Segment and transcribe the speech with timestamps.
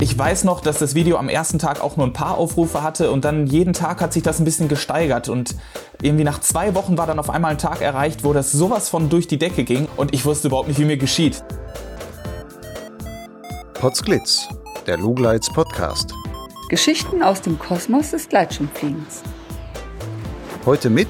[0.00, 3.10] Ich weiß noch, dass das Video am ersten Tag auch nur ein paar Aufrufe hatte
[3.10, 5.56] und dann jeden Tag hat sich das ein bisschen gesteigert und
[6.00, 9.08] irgendwie nach zwei Wochen war dann auf einmal ein Tag erreicht, wo das sowas von
[9.08, 11.42] durch die Decke ging und ich wusste überhaupt nicht, wie mir geschieht.
[13.74, 14.48] Potsglitz,
[14.86, 16.14] der Lugleits Podcast.
[16.68, 19.22] Geschichten aus dem Kosmos des Gleitschirmfliegens.
[20.64, 21.08] Heute mit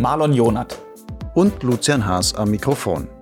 [0.00, 0.76] Marlon Jonath
[1.34, 3.13] und Lucian Haas am Mikrofon.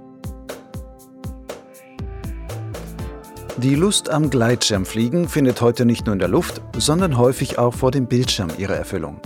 [3.62, 7.92] Die Lust am Gleitschirmfliegen findet heute nicht nur in der Luft, sondern häufig auch vor
[7.92, 9.20] dem Bildschirm ihre Erfüllung.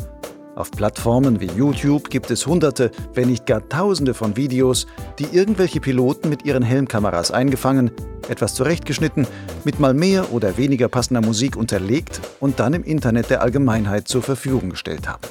[0.55, 4.87] Auf Plattformen wie YouTube gibt es hunderte, wenn nicht gar tausende von Videos,
[5.19, 7.91] die irgendwelche Piloten mit ihren Helmkameras eingefangen,
[8.29, 9.27] etwas zurechtgeschnitten,
[9.65, 14.23] mit mal mehr oder weniger passender Musik unterlegt und dann im Internet der Allgemeinheit zur
[14.23, 15.23] Verfügung gestellt haben.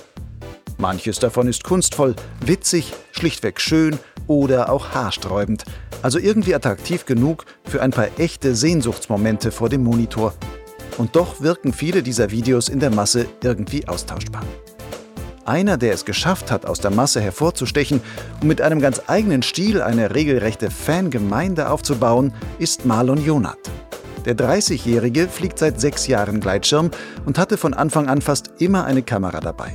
[0.78, 2.16] Manches davon ist kunstvoll,
[2.46, 3.98] witzig, schlichtweg schön
[4.28, 5.64] oder auch haarsträubend,
[6.02, 10.34] also irgendwie attraktiv genug für ein paar echte Sehnsuchtsmomente vor dem Monitor.
[10.98, 14.44] Und doch wirken viele dieser Videos in der Masse irgendwie austauschbar.
[15.46, 18.02] Einer, der es geschafft hat, aus der Masse hervorzustechen
[18.42, 23.70] und mit einem ganz eigenen Stil eine regelrechte Fangemeinde aufzubauen, ist Marlon Jonath.
[24.26, 26.90] Der 30-Jährige fliegt seit sechs Jahren Gleitschirm
[27.26, 29.74] und hatte von Anfang an fast immer eine Kamera dabei.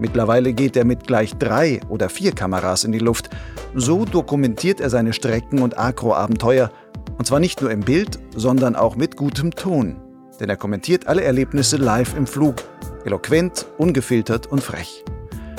[0.00, 3.28] Mittlerweile geht er mit gleich drei oder vier Kameras in die Luft.
[3.74, 6.70] So dokumentiert er seine Strecken und Agro-Abenteuer.
[7.18, 9.96] Und zwar nicht nur im Bild, sondern auch mit gutem Ton.
[10.40, 12.56] Denn er kommentiert alle Erlebnisse live im Flug.
[13.04, 15.04] Eloquent, ungefiltert und frech.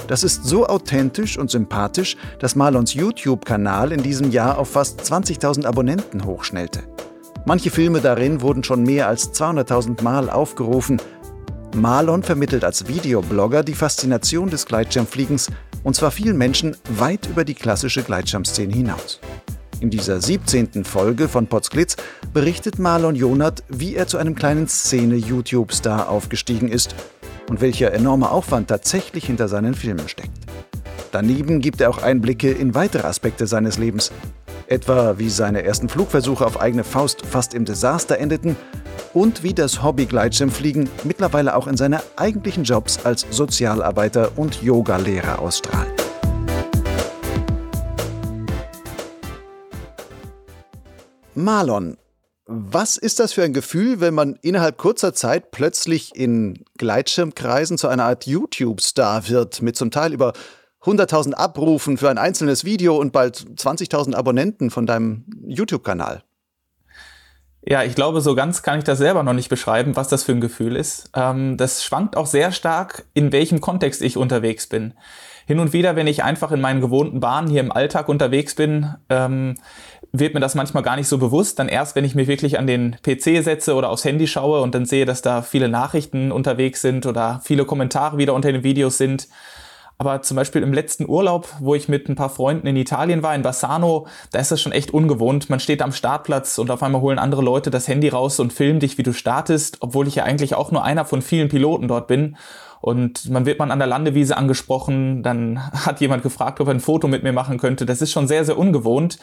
[0.07, 5.65] Das ist so authentisch und sympathisch, dass Marlons YouTube-Kanal in diesem Jahr auf fast 20.000
[5.65, 6.79] Abonnenten hochschnellte.
[7.45, 10.99] Manche Filme darin wurden schon mehr als 200.000 Mal aufgerufen
[11.75, 15.47] Marlon vermittelt als Videoblogger die Faszination des Gleitschirmfliegens
[15.83, 19.19] und zwar vielen Menschen weit über die klassische Gleitschirmszene hinaus.
[19.79, 20.83] In dieser 17.
[20.83, 21.95] Folge von Potsglitz
[22.33, 26.93] berichtet Marlon Jonath, wie er zu einem kleinen Szene-YouTube-Star aufgestiegen ist
[27.49, 30.37] und welcher enorme Aufwand tatsächlich hinter seinen Filmen steckt.
[31.11, 34.11] Daneben gibt er auch Einblicke in weitere Aspekte seines Lebens,
[34.71, 38.55] etwa wie seine ersten Flugversuche auf eigene Faust fast im Desaster endeten
[39.13, 45.39] und wie das Hobby Gleitschirmfliegen mittlerweile auch in seine eigentlichen Jobs als Sozialarbeiter und Yogalehrer
[45.39, 45.91] ausstrahlt.
[51.35, 51.97] Marlon,
[52.45, 57.87] was ist das für ein Gefühl, wenn man innerhalb kurzer Zeit plötzlich in Gleitschirmkreisen zu
[57.87, 60.33] einer Art YouTube-Star wird, mit zum Teil über
[60.83, 66.23] 100.000 Abrufen für ein einzelnes Video und bald 20.000 Abonnenten von deinem YouTube-Kanal?
[67.63, 70.31] Ja, ich glaube, so ganz kann ich das selber noch nicht beschreiben, was das für
[70.31, 71.11] ein Gefühl ist.
[71.15, 74.95] Ähm, das schwankt auch sehr stark, in welchem Kontext ich unterwegs bin.
[75.45, 78.95] Hin und wieder, wenn ich einfach in meinen gewohnten Bahnen hier im Alltag unterwegs bin,
[79.09, 79.55] ähm,
[80.11, 81.59] wird mir das manchmal gar nicht so bewusst.
[81.59, 84.73] Dann erst, wenn ich mich wirklich an den PC setze oder aufs Handy schaue und
[84.73, 88.97] dann sehe, dass da viele Nachrichten unterwegs sind oder viele Kommentare wieder unter den Videos
[88.97, 89.27] sind,
[90.01, 93.35] aber zum Beispiel im letzten Urlaub, wo ich mit ein paar Freunden in Italien war,
[93.35, 95.47] in Bassano, da ist das schon echt ungewohnt.
[95.51, 98.79] Man steht am Startplatz und auf einmal holen andere Leute das Handy raus und filmen
[98.79, 102.07] dich, wie du startest, obwohl ich ja eigentlich auch nur einer von vielen Piloten dort
[102.07, 102.35] bin.
[102.79, 106.79] Und man wird man an der Landewiese angesprochen, dann hat jemand gefragt, ob er ein
[106.79, 107.85] Foto mit mir machen könnte.
[107.85, 109.19] Das ist schon sehr, sehr ungewohnt.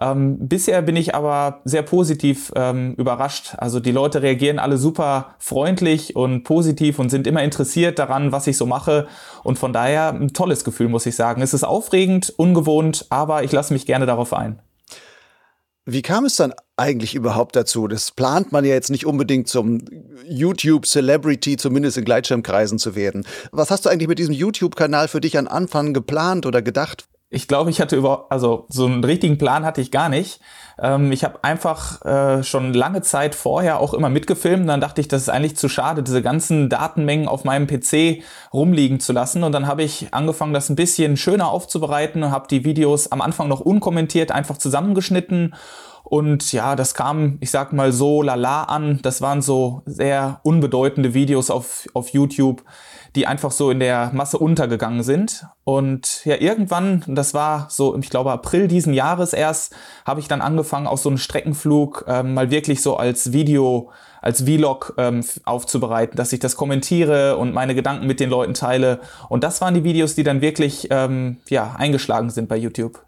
[0.00, 3.54] Ähm, bisher bin ich aber sehr positiv ähm, überrascht.
[3.58, 8.46] Also die Leute reagieren alle super freundlich und positiv und sind immer interessiert daran, was
[8.46, 9.08] ich so mache.
[9.42, 11.42] Und von daher ein tolles Gefühl, muss ich sagen.
[11.42, 14.60] Es ist aufregend, ungewohnt, aber ich lasse mich gerne darauf ein.
[15.90, 17.88] Wie kam es dann eigentlich überhaupt dazu?
[17.88, 19.80] Das plant man ja jetzt nicht unbedingt zum
[20.28, 23.26] YouTube-Celebrity, zumindest in Gleitschirmkreisen zu werden.
[23.52, 27.08] Was hast du eigentlich mit diesem YouTube-Kanal für dich an Anfang geplant oder gedacht?
[27.30, 30.40] Ich glaube, ich hatte über, also so einen richtigen Plan hatte ich gar nicht.
[30.80, 34.66] Ähm, ich habe einfach äh, schon lange Zeit vorher auch immer mitgefilmt.
[34.66, 38.22] Dann dachte ich, das ist eigentlich zu schade, diese ganzen Datenmengen auf meinem PC
[38.52, 39.44] rumliegen zu lassen.
[39.44, 43.20] Und dann habe ich angefangen, das ein bisschen schöner aufzubereiten und habe die Videos am
[43.20, 45.54] Anfang noch unkommentiert einfach zusammengeschnitten.
[46.04, 49.00] Und ja, das kam, ich sag mal so lala an.
[49.02, 52.62] Das waren so sehr unbedeutende Videos auf, auf YouTube
[53.18, 55.44] die einfach so in der Masse untergegangen sind.
[55.64, 59.74] Und ja, irgendwann, das war so, ich glaube, April diesen Jahres erst,
[60.06, 63.90] habe ich dann angefangen, auch so einen Streckenflug ähm, mal wirklich so als Video,
[64.22, 69.00] als Vlog ähm, aufzubereiten, dass ich das kommentiere und meine Gedanken mit den Leuten teile.
[69.28, 73.04] Und das waren die Videos, die dann wirklich ähm, ja, eingeschlagen sind bei YouTube.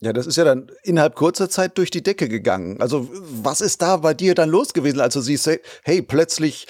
[0.00, 2.82] Ja, das ist ja dann innerhalb kurzer Zeit durch die Decke gegangen.
[2.82, 3.08] Also,
[3.42, 5.48] was ist da bei dir dann los gewesen, als du siehst,
[5.84, 6.66] hey, plötzlich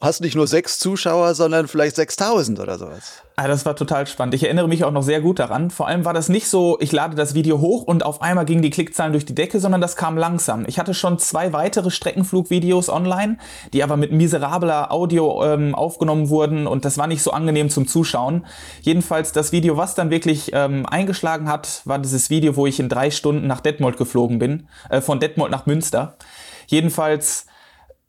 [0.00, 3.22] hast nicht nur sechs Zuschauer, sondern vielleicht 6000 oder sowas.
[3.36, 4.34] Ah, das war total spannend.
[4.34, 5.70] Ich erinnere mich auch noch sehr gut daran.
[5.70, 8.62] Vor allem war das nicht so, ich lade das Video hoch und auf einmal gingen
[8.62, 10.64] die Klickzahlen durch die Decke, sondern das kam langsam.
[10.66, 13.36] Ich hatte schon zwei weitere Streckenflugvideos online,
[13.72, 17.86] die aber mit miserabler Audio ähm, aufgenommen wurden und das war nicht so angenehm zum
[17.86, 18.46] Zuschauen.
[18.80, 22.88] Jedenfalls das Video, was dann wirklich ähm, eingeschlagen hat, war dieses Video, wo ich in
[22.88, 26.16] drei Stunden nach Detmold geflogen bin, äh, von Detmold nach Münster.
[26.68, 27.46] Jedenfalls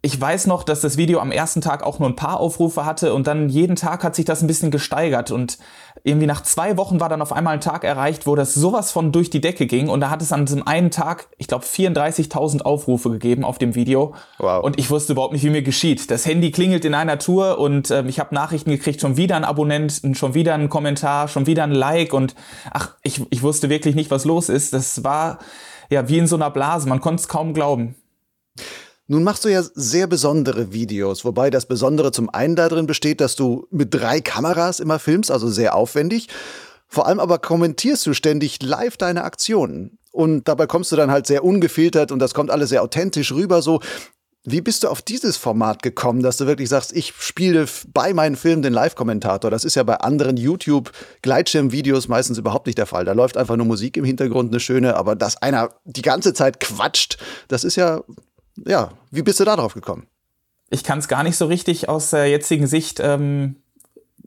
[0.08, 3.14] ich weiß noch, dass das Video am ersten Tag auch nur ein paar Aufrufe hatte
[3.14, 5.58] und dann jeden Tag hat sich das ein bisschen gesteigert und
[6.06, 9.12] irgendwie nach zwei Wochen war dann auf einmal ein Tag erreicht, wo das sowas von
[9.12, 12.62] durch die Decke ging und da hat es an diesem einen Tag, ich glaube, 34.000
[12.62, 14.64] Aufrufe gegeben auf dem Video wow.
[14.64, 16.10] und ich wusste überhaupt nicht, wie mir geschieht.
[16.10, 19.44] Das Handy klingelt in einer Tour und äh, ich habe Nachrichten gekriegt, schon wieder ein
[19.44, 22.34] Abonnent, schon wieder ein Kommentar, schon wieder ein Like und
[22.72, 24.72] ach, ich, ich wusste wirklich nicht, was los ist.
[24.72, 25.40] Das war
[25.90, 27.96] ja wie in so einer Blase, man konnte es kaum glauben.
[29.10, 33.38] Nun machst du ja sehr besondere Videos, wobei das Besondere zum einen darin besteht, dass
[33.38, 36.28] du mit drei Kameras immer filmst, also sehr aufwendig.
[36.90, 39.98] Vor allem aber kommentierst du ständig live deine Aktionen.
[40.12, 43.62] Und dabei kommst du dann halt sehr ungefiltert und das kommt alles sehr authentisch rüber
[43.62, 43.80] so.
[44.44, 48.38] Wie bist du auf dieses Format gekommen, dass du wirklich sagst, ich spiele bei meinen
[48.38, 49.52] Filmen den Live-Kommentator?
[49.52, 53.04] Das ist ja bei anderen YouTube-Gleitschirm-Videos meistens überhaupt nicht der Fall.
[53.04, 56.62] Da läuft einfach nur Musik im Hintergrund, eine schöne, aber dass einer die ganze Zeit
[56.62, 57.18] quatscht,
[57.50, 58.04] das ist ja
[58.66, 60.08] ja, wie bist du da drauf gekommen?
[60.70, 63.56] Ich kann es gar nicht so richtig aus der jetzigen Sicht ähm,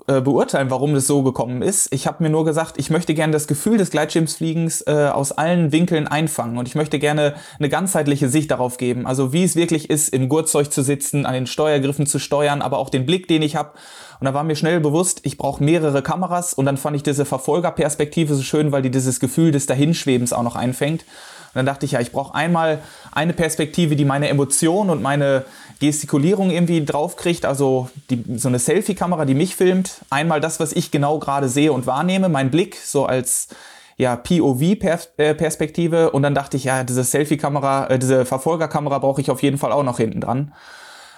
[0.07, 1.93] äh, beurteilen, warum das so gekommen ist.
[1.93, 5.73] Ich habe mir nur gesagt, ich möchte gerne das Gefühl des Gleitschirmsfliegens äh, aus allen
[5.73, 9.07] Winkeln einfangen und ich möchte gerne eine ganzheitliche Sicht darauf geben.
[9.07, 12.79] Also wie es wirklich ist, im Gurtzeug zu sitzen, an den Steuergriffen zu steuern, aber
[12.79, 13.73] auch den Blick, den ich habe.
[14.21, 17.25] Und da war mir schnell bewusst, ich brauche mehrere Kameras und dann fand ich diese
[17.25, 21.05] Verfolgerperspektive so schön, weil die dieses Gefühl des Dahinschwebens auch noch einfängt.
[21.53, 22.79] Und dann dachte ich, ja, ich brauche einmal
[23.13, 25.45] eine Perspektive, die meine Emotionen und meine
[25.81, 30.03] Gestikulierung irgendwie draufkriegt, also die, so eine Selfie-Kamera, die mich filmt.
[30.11, 33.49] Einmal das, was ich genau gerade sehe und wahrnehme, mein Blick, so als
[33.97, 35.97] ja, POV-Perspektive.
[36.05, 39.59] Äh, und dann dachte ich, ja, diese Selfie-Kamera, äh, diese Verfolgerkamera brauche ich auf jeden
[39.59, 40.53] Fall auch noch hinten dran.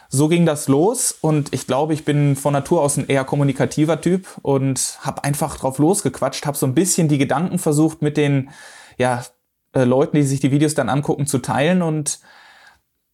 [0.08, 4.00] So ging das los und ich glaube, ich bin von Natur aus ein eher kommunikativer
[4.00, 8.50] Typ und habe einfach drauf losgequatscht, habe so ein bisschen die Gedanken versucht mit den
[8.98, 9.24] ja,
[9.72, 11.82] äh, Leuten, die sich die Videos dann angucken, zu teilen.
[11.82, 12.20] Und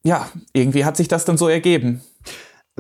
[0.03, 2.03] ja, irgendwie hat sich das dann so ergeben.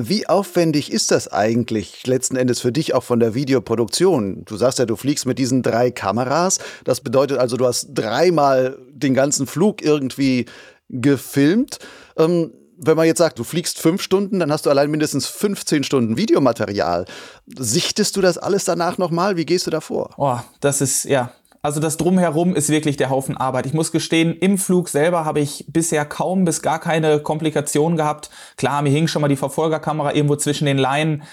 [0.00, 4.44] Wie aufwendig ist das eigentlich letzten Endes für dich auch von der Videoproduktion?
[4.44, 6.60] Du sagst ja, du fliegst mit diesen drei Kameras.
[6.84, 10.46] Das bedeutet also, du hast dreimal den ganzen Flug irgendwie
[10.88, 11.80] gefilmt.
[12.16, 15.82] Ähm, wenn man jetzt sagt, du fliegst fünf Stunden, dann hast du allein mindestens 15
[15.82, 17.04] Stunden Videomaterial.
[17.46, 19.36] Sichtest du das alles danach nochmal?
[19.36, 20.10] Wie gehst du da vor?
[20.16, 21.32] Oh, das ist, ja,
[21.62, 23.66] also das Drumherum ist wirklich der Haufen Arbeit.
[23.66, 28.30] Ich muss gestehen, im Flug selber habe ich bisher kaum bis gar keine Komplikationen gehabt.
[28.56, 31.24] Klar, mir hing schon mal die Verfolgerkamera irgendwo zwischen den Leinen.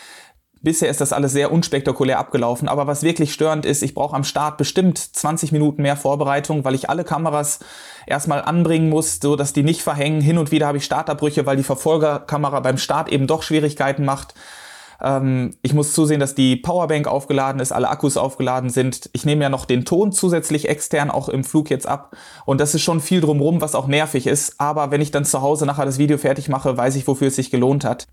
[0.62, 2.68] Bisher ist das alles sehr unspektakulär abgelaufen.
[2.68, 6.74] Aber was wirklich störend ist, ich brauche am Start bestimmt 20 Minuten mehr Vorbereitung, weil
[6.74, 7.60] ich alle Kameras
[8.08, 10.22] erstmal anbringen muss, so dass die nicht verhängen.
[10.22, 14.34] Hin und wieder habe ich Startabbrüche, weil die Verfolgerkamera beim Start eben doch Schwierigkeiten macht.
[15.02, 19.10] Ähm, ich muss zusehen, dass die Powerbank aufgeladen ist, alle Akkus aufgeladen sind.
[19.14, 22.16] Ich nehme ja noch den Ton zusätzlich extern auch im Flug jetzt ab.
[22.46, 24.60] Und das ist schon viel drumrum, was auch nervig ist.
[24.60, 27.36] Aber wenn ich dann zu Hause nachher das Video fertig mache, weiß ich, wofür es
[27.36, 28.08] sich gelohnt hat.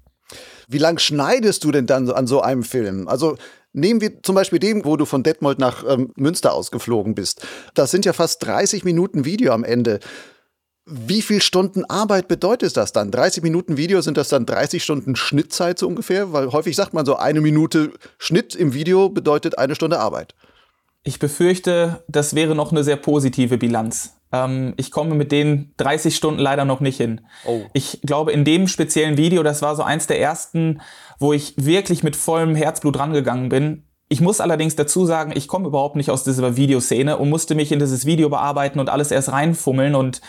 [0.68, 3.08] Wie lang schneidest du denn dann an so einem Film?
[3.08, 3.36] Also
[3.72, 7.46] nehmen wir zum Beispiel den, wo du von Detmold nach ähm, Münster ausgeflogen bist.
[7.74, 10.00] Das sind ja fast 30 Minuten Video am Ende.
[10.84, 13.12] Wie viel Stunden Arbeit bedeutet das dann?
[13.12, 16.32] 30 Minuten Video, sind das dann 30 Stunden Schnittzeit so ungefähr?
[16.32, 20.34] Weil häufig sagt man so, eine Minute Schnitt im Video bedeutet eine Stunde Arbeit.
[21.04, 24.16] Ich befürchte, das wäre noch eine sehr positive Bilanz.
[24.32, 27.20] Ähm, ich komme mit den 30 Stunden leider noch nicht hin.
[27.44, 27.60] Oh.
[27.74, 30.80] Ich glaube, in dem speziellen Video, das war so eins der ersten,
[31.20, 33.84] wo ich wirklich mit vollem Herzblut rangegangen bin.
[34.08, 37.70] Ich muss allerdings dazu sagen, ich komme überhaupt nicht aus dieser Videoszene und musste mich
[37.70, 40.20] in dieses Video bearbeiten und alles erst reinfummeln und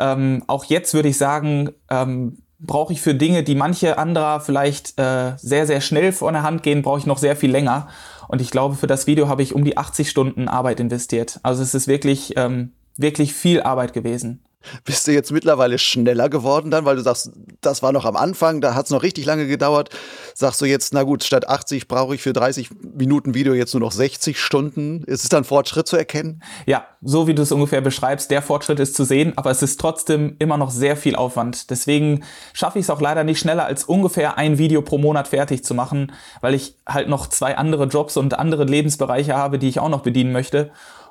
[0.00, 4.98] ähm, auch jetzt würde ich sagen, ähm, brauche ich für Dinge, die manche anderer vielleicht
[4.98, 7.88] äh, sehr, sehr schnell vor der Hand gehen, brauche ich noch sehr viel länger.
[8.28, 11.40] Und ich glaube, für das Video habe ich um die 80 Stunden Arbeit investiert.
[11.42, 14.42] Also es ist wirklich, ähm, wirklich viel Arbeit gewesen.
[14.84, 18.60] Bist du jetzt mittlerweile schneller geworden dann, weil du sagst, das war noch am Anfang,
[18.60, 19.88] da hat es noch richtig lange gedauert.
[20.34, 23.80] Sagst du jetzt, na gut, statt 80 brauche ich für 30 Minuten Video jetzt nur
[23.80, 25.02] noch 60 Stunden.
[25.04, 26.42] Ist es dann Fortschritt zu erkennen?
[26.66, 29.80] Ja, so wie du es ungefähr beschreibst, der Fortschritt ist zu sehen, aber es ist
[29.80, 31.70] trotzdem immer noch sehr viel Aufwand.
[31.70, 35.64] Deswegen schaffe ich es auch leider nicht schneller als ungefähr ein Video pro Monat fertig
[35.64, 36.12] zu machen,
[36.42, 40.02] weil ich halt noch zwei andere Jobs und andere Lebensbereiche habe, die ich auch noch
[40.02, 40.70] bedienen möchte.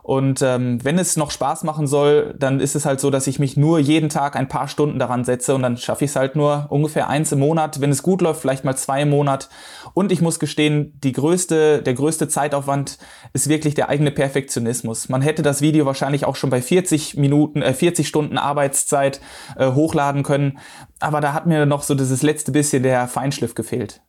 [0.09, 3.37] Und ähm, wenn es noch Spaß machen soll, dann ist es halt so, dass ich
[3.37, 6.35] mich nur jeden Tag ein paar Stunden daran setze und dann schaffe ich es halt
[6.35, 7.79] nur ungefähr eins im Monat.
[7.79, 9.49] Wenn es gut läuft, vielleicht mal zwei im Monat.
[9.93, 12.97] Und ich muss gestehen, die größte, der größte Zeitaufwand
[13.33, 15.09] ist wirklich der eigene Perfektionismus.
[15.09, 19.21] Man hätte das Video wahrscheinlich auch schon bei 40 Minuten, äh, 40 Stunden Arbeitszeit
[19.57, 20.57] äh, hochladen können.
[20.99, 24.01] Aber da hat mir noch so dieses letzte bisschen der Feinschliff gefehlt.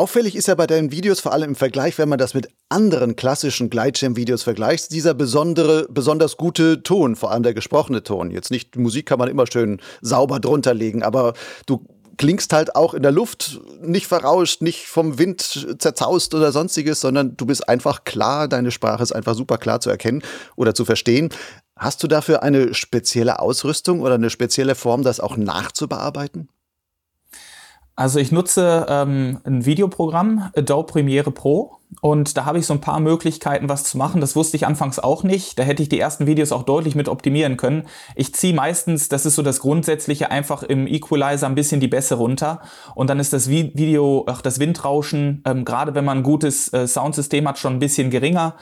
[0.00, 3.16] Auffällig ist ja bei deinen Videos, vor allem im Vergleich, wenn man das mit anderen
[3.16, 8.30] klassischen Gleitschirm-Videos vergleicht, dieser besondere, besonders gute Ton, vor allem der gesprochene Ton.
[8.30, 11.34] Jetzt nicht, Musik kann man immer schön sauber drunter legen, aber
[11.66, 11.84] du
[12.16, 17.36] klingst halt auch in der Luft nicht verrauscht, nicht vom Wind zerzaust oder sonstiges, sondern
[17.36, 20.22] du bist einfach klar, deine Sprache ist einfach super klar zu erkennen
[20.56, 21.28] oder zu verstehen.
[21.76, 26.48] Hast du dafür eine spezielle Ausrüstung oder eine spezielle Form, das auch nachzubearbeiten?
[28.00, 31.80] Also ich nutze ähm, ein Videoprogramm, Adobe Premiere Pro.
[32.00, 34.22] Und da habe ich so ein paar Möglichkeiten, was zu machen.
[34.22, 35.58] Das wusste ich anfangs auch nicht.
[35.58, 37.86] Da hätte ich die ersten Videos auch deutlich mit optimieren können.
[38.14, 42.14] Ich ziehe meistens, das ist so das Grundsätzliche, einfach im Equalizer ein bisschen die Bässe
[42.14, 42.62] runter.
[42.94, 46.88] Und dann ist das Video, ach, das Windrauschen, ähm, gerade wenn man ein gutes äh,
[46.88, 48.54] Soundsystem hat, schon ein bisschen geringer.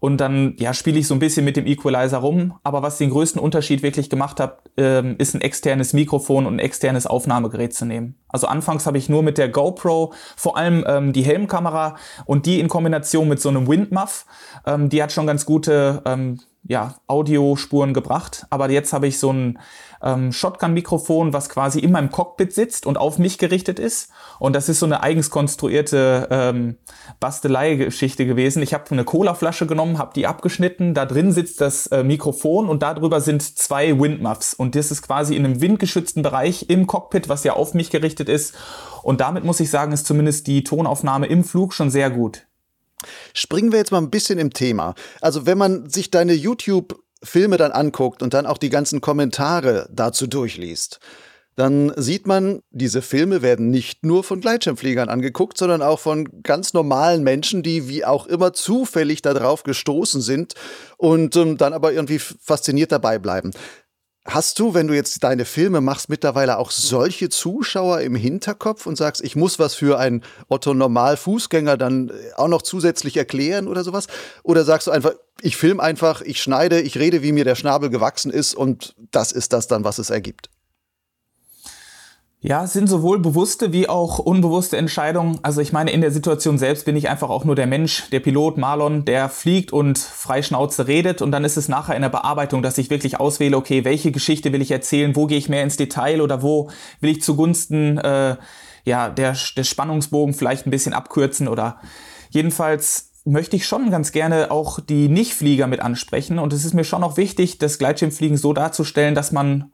[0.00, 2.54] Und dann ja, spiele ich so ein bisschen mit dem Equalizer rum.
[2.62, 6.58] Aber was den größten Unterschied wirklich gemacht hat, ähm, ist ein externes Mikrofon und ein
[6.58, 8.16] externes Aufnahmegerät zu nehmen.
[8.28, 12.60] Also anfangs habe ich nur mit der GoPro vor allem ähm, die Helmkamera und die
[12.60, 14.26] in Kombination mit so einem Windmuff,
[14.66, 18.46] ähm, die hat schon ganz gute ähm, ja, Audiospuren gebracht.
[18.50, 19.58] Aber jetzt habe ich so ein
[20.02, 24.10] ähm, Shotgun-Mikrofon, was quasi in meinem Cockpit sitzt und auf mich gerichtet ist.
[24.38, 26.76] Und das ist so eine eigens konstruierte ähm,
[27.20, 28.62] Bastelei-Geschichte gewesen.
[28.62, 30.94] Ich habe eine Colaflasche genommen, habe die abgeschnitten.
[30.94, 34.54] Da drin sitzt das äh, Mikrofon und darüber sind zwei Windmuffs.
[34.54, 38.28] Und das ist quasi in einem windgeschützten Bereich im Cockpit, was ja auf mich gerichtet
[38.28, 38.54] ist.
[39.02, 42.47] Und damit muss ich sagen, ist zumindest die Tonaufnahme im Flug schon sehr gut.
[43.34, 44.94] Springen wir jetzt mal ein bisschen im Thema.
[45.20, 49.88] Also wenn man sich deine YouTube Filme dann anguckt und dann auch die ganzen Kommentare
[49.92, 51.00] dazu durchliest,
[51.58, 56.72] dann sieht man, diese Filme werden nicht nur von Gleitschirmfliegern angeguckt, sondern auch von ganz
[56.72, 60.54] normalen Menschen, die wie auch immer zufällig darauf gestoßen sind
[60.98, 63.50] und ähm, dann aber irgendwie fasziniert dabei bleiben.
[64.30, 68.96] Hast du, wenn du jetzt deine Filme machst, mittlerweile auch solche Zuschauer im Hinterkopf und
[68.96, 73.66] sagst, ich muss was für einen Otto Normal Fußgänger dann äh, auch noch zusätzlich erklären
[73.68, 74.06] oder sowas?
[74.42, 77.88] Oder sagst du einfach, ich film einfach, ich schneide, ich rede, wie mir der Schnabel
[77.88, 80.50] gewachsen ist und das ist das dann, was es ergibt?
[82.40, 85.40] Ja, es sind sowohl bewusste wie auch unbewusste Entscheidungen.
[85.42, 88.20] Also ich meine, in der Situation selbst bin ich einfach auch nur der Mensch, der
[88.20, 91.20] Pilot Marlon, der fliegt und frei Schnauze redet.
[91.20, 94.52] Und dann ist es nachher in der Bearbeitung, dass ich wirklich auswähle, okay, welche Geschichte
[94.52, 98.36] will ich erzählen, wo gehe ich mehr ins Detail oder wo will ich zugunsten äh,
[98.84, 101.48] ja, der, der Spannungsbogen vielleicht ein bisschen abkürzen?
[101.48, 101.80] Oder
[102.30, 106.38] jedenfalls möchte ich schon ganz gerne auch die Nichtflieger mit ansprechen.
[106.38, 109.72] Und es ist mir schon auch wichtig, das Gleitschirmfliegen so darzustellen, dass man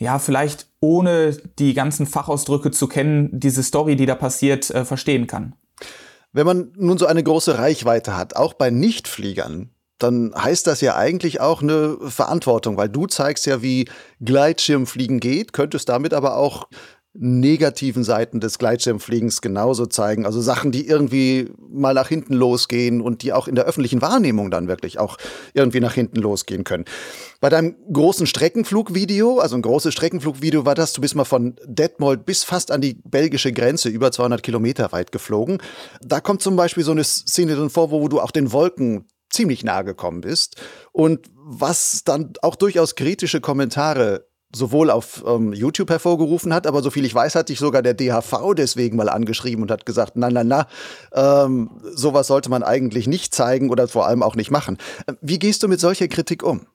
[0.00, 5.26] ja, vielleicht ohne die ganzen Fachausdrücke zu kennen, diese Story, die da passiert, äh, verstehen
[5.26, 5.54] kann.
[6.32, 10.96] Wenn man nun so eine große Reichweite hat, auch bei Nichtfliegern, dann heißt das ja
[10.96, 13.90] eigentlich auch eine Verantwortung, weil du zeigst ja, wie
[14.20, 16.68] Gleitschirmfliegen geht, könntest damit aber auch
[17.12, 20.26] negativen Seiten des Gleitschirmfliegens genauso zeigen.
[20.26, 24.50] Also Sachen, die irgendwie mal nach hinten losgehen und die auch in der öffentlichen Wahrnehmung
[24.50, 25.16] dann wirklich auch
[25.52, 26.84] irgendwie nach hinten losgehen können.
[27.40, 32.24] Bei deinem großen Streckenflugvideo, also ein großes Streckenflugvideo war das, du bist mal von Detmold
[32.26, 35.58] bis fast an die belgische Grenze, über 200 Kilometer weit geflogen.
[36.00, 39.64] Da kommt zum Beispiel so eine Szene drin vor, wo du auch den Wolken ziemlich
[39.64, 40.60] nahe gekommen bist
[40.92, 47.04] und was dann auch durchaus kritische Kommentare sowohl auf ähm, YouTube hervorgerufen hat, aber soviel
[47.04, 50.44] ich weiß, hat dich sogar der DHV deswegen mal angeschrieben und hat gesagt, na, na,
[50.44, 50.66] na,
[51.12, 54.78] ähm, sowas sollte man eigentlich nicht zeigen oder vor allem auch nicht machen.
[55.06, 56.66] Äh, wie gehst du mit solcher Kritik um?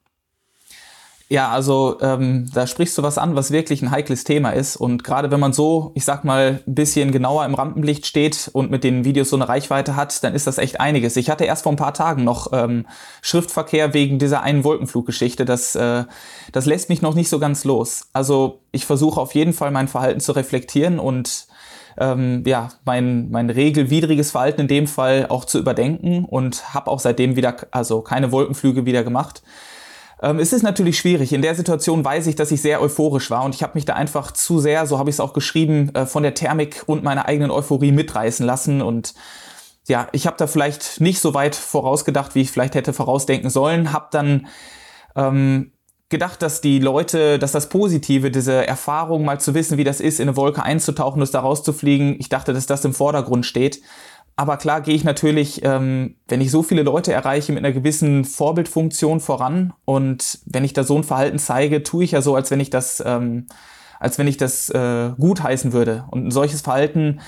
[1.28, 4.76] Ja, also ähm, da sprichst du was an, was wirklich ein heikles Thema ist.
[4.76, 8.70] Und gerade wenn man so, ich sag mal, ein bisschen genauer im Rampenlicht steht und
[8.70, 11.16] mit den Videos so eine Reichweite hat, dann ist das echt einiges.
[11.16, 12.86] Ich hatte erst vor ein paar Tagen noch ähm,
[13.22, 15.44] Schriftverkehr wegen dieser einen Wolkenfluggeschichte.
[15.44, 16.04] Das, äh,
[16.52, 18.06] das lässt mich noch nicht so ganz los.
[18.12, 21.48] Also ich versuche auf jeden Fall mein Verhalten zu reflektieren und
[21.98, 27.00] ähm, ja, mein, mein regelwidriges Verhalten in dem Fall auch zu überdenken und habe auch
[27.00, 29.42] seitdem wieder, also keine Wolkenflüge wieder gemacht.
[30.22, 31.32] Ähm, es ist natürlich schwierig.
[31.32, 33.94] In der Situation weiß ich, dass ich sehr euphorisch war und ich habe mich da
[33.94, 37.26] einfach zu sehr, so habe ich es auch geschrieben, äh, von der Thermik und meiner
[37.26, 39.14] eigenen Euphorie mitreißen lassen und
[39.88, 43.92] ja, ich habe da vielleicht nicht so weit vorausgedacht, wie ich vielleicht hätte vorausdenken sollen,
[43.92, 44.48] habe dann
[45.14, 45.72] ähm,
[46.08, 50.20] gedacht, dass die Leute, dass das Positive, diese Erfahrung, mal zu wissen, wie das ist,
[50.20, 53.80] in eine Wolke einzutauchen, und da rauszufliegen, ich dachte, dass das im Vordergrund steht.
[54.36, 58.26] Aber klar gehe ich natürlich, ähm, wenn ich so viele Leute erreiche, mit einer gewissen
[58.26, 59.72] Vorbildfunktion voran.
[59.86, 62.68] Und wenn ich da so ein Verhalten zeige, tue ich ja so, als wenn ich
[62.68, 63.46] das, ähm,
[63.98, 66.04] als wenn ich das äh, gut heißen würde.
[66.10, 67.20] Und ein solches Verhalten,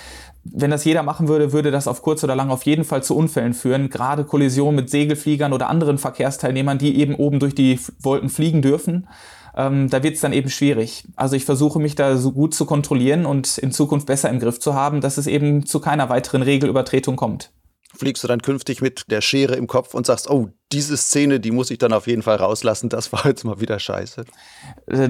[0.44, 3.16] wenn das jeder machen würde, würde das auf kurz oder lang auf jeden Fall zu
[3.16, 3.88] Unfällen führen.
[3.88, 9.08] Gerade Kollisionen mit Segelfliegern oder anderen Verkehrsteilnehmern, die eben oben durch die Wolken fliegen dürfen
[9.56, 11.04] ähm, da wird es dann eben schwierig.
[11.16, 14.60] Also ich versuche mich da so gut zu kontrollieren und in Zukunft besser im Griff
[14.60, 17.50] zu haben, dass es eben zu keiner weiteren Regelübertretung kommt.
[17.98, 21.50] Fliegst du dann künftig mit der Schere im Kopf und sagst, oh, diese Szene, die
[21.50, 24.24] muss ich dann auf jeden Fall rauslassen, das war jetzt mal wieder scheiße?
[24.86, 25.08] Äh,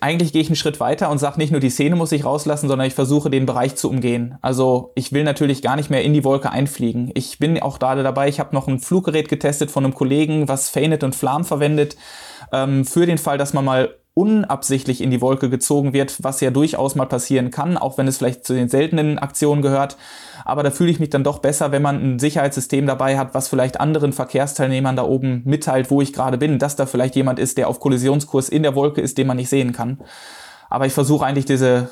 [0.00, 2.68] eigentlich gehe ich einen Schritt weiter und sage nicht nur die Szene muss ich rauslassen,
[2.68, 4.36] sondern ich versuche den Bereich zu umgehen.
[4.42, 7.10] Also ich will natürlich gar nicht mehr in die Wolke einfliegen.
[7.14, 10.68] Ich bin auch gerade dabei, ich habe noch ein Fluggerät getestet von einem Kollegen, was
[10.68, 11.96] Fanet und Flam verwendet
[12.52, 16.50] ähm, für den Fall, dass man mal unabsichtlich in die Wolke gezogen wird, was ja
[16.50, 19.96] durchaus mal passieren kann, auch wenn es vielleicht zu den seltenen Aktionen gehört.
[20.48, 23.48] Aber da fühle ich mich dann doch besser, wenn man ein Sicherheitssystem dabei hat, was
[23.48, 27.58] vielleicht anderen Verkehrsteilnehmern da oben mitteilt, wo ich gerade bin, dass da vielleicht jemand ist,
[27.58, 30.00] der auf Kollisionskurs in der Wolke ist, den man nicht sehen kann.
[30.70, 31.90] Aber ich versuche eigentlich diese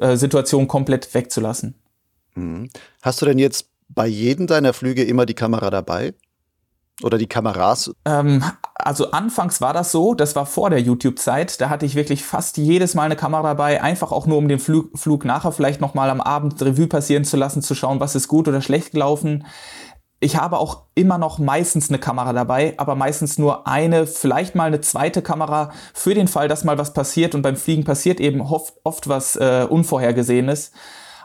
[0.00, 1.74] äh, Situation komplett wegzulassen.
[2.36, 2.70] Mhm.
[3.02, 6.14] Hast du denn jetzt bei jedem deiner Flüge immer die Kamera dabei?
[7.02, 7.92] Oder die Kameras?
[8.06, 8.42] Ähm,
[8.74, 12.56] also anfangs war das so, das war vor der YouTube-Zeit, da hatte ich wirklich fast
[12.56, 16.08] jedes Mal eine Kamera dabei, einfach auch nur um den Flug, Flug nachher vielleicht nochmal
[16.08, 19.44] am Abend Revue passieren zu lassen, zu schauen, was ist gut oder schlecht gelaufen.
[20.18, 24.64] Ich habe auch immer noch meistens eine Kamera dabei, aber meistens nur eine, vielleicht mal
[24.64, 28.40] eine zweite Kamera für den Fall, dass mal was passiert und beim Fliegen passiert eben
[28.40, 30.72] oft, oft was äh, Unvorhergesehenes.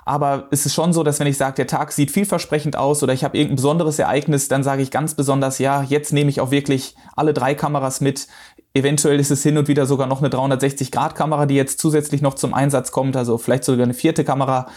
[0.05, 3.13] Aber es ist schon so, dass wenn ich sage, der Tag sieht vielversprechend aus oder
[3.13, 6.51] ich habe irgendein besonderes Ereignis, dann sage ich ganz besonders, ja, jetzt nehme ich auch
[6.51, 8.27] wirklich alle drei Kameras mit.
[8.74, 12.53] Eventuell ist es hin und wieder sogar noch eine 360-Grad-Kamera, die jetzt zusätzlich noch zum
[12.53, 14.67] Einsatz kommt, also vielleicht sogar eine vierte Kamera.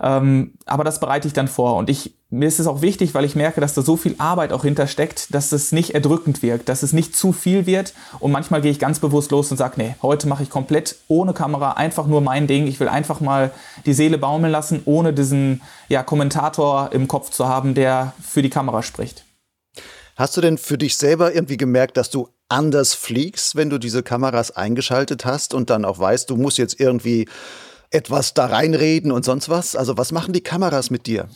[0.00, 1.76] Ähm, aber das bereite ich dann vor.
[1.76, 4.52] Und ich, mir ist es auch wichtig, weil ich merke, dass da so viel Arbeit
[4.52, 7.94] auch hintersteckt, dass es nicht erdrückend wirkt, dass es nicht zu viel wird.
[8.18, 11.34] Und manchmal gehe ich ganz bewusst los und sage, nee, heute mache ich komplett ohne
[11.34, 12.66] Kamera, einfach nur mein Ding.
[12.66, 13.50] Ich will einfach mal
[13.86, 18.50] die Seele baumeln lassen, ohne diesen ja, Kommentator im Kopf zu haben, der für die
[18.50, 19.24] Kamera spricht.
[20.16, 24.02] Hast du denn für dich selber irgendwie gemerkt, dass du anders fliegst, wenn du diese
[24.02, 27.28] Kameras eingeschaltet hast und dann auch weißt, du musst jetzt irgendwie
[27.92, 29.76] etwas da reinreden und sonst was?
[29.76, 31.28] Also was machen die Kameras mit dir?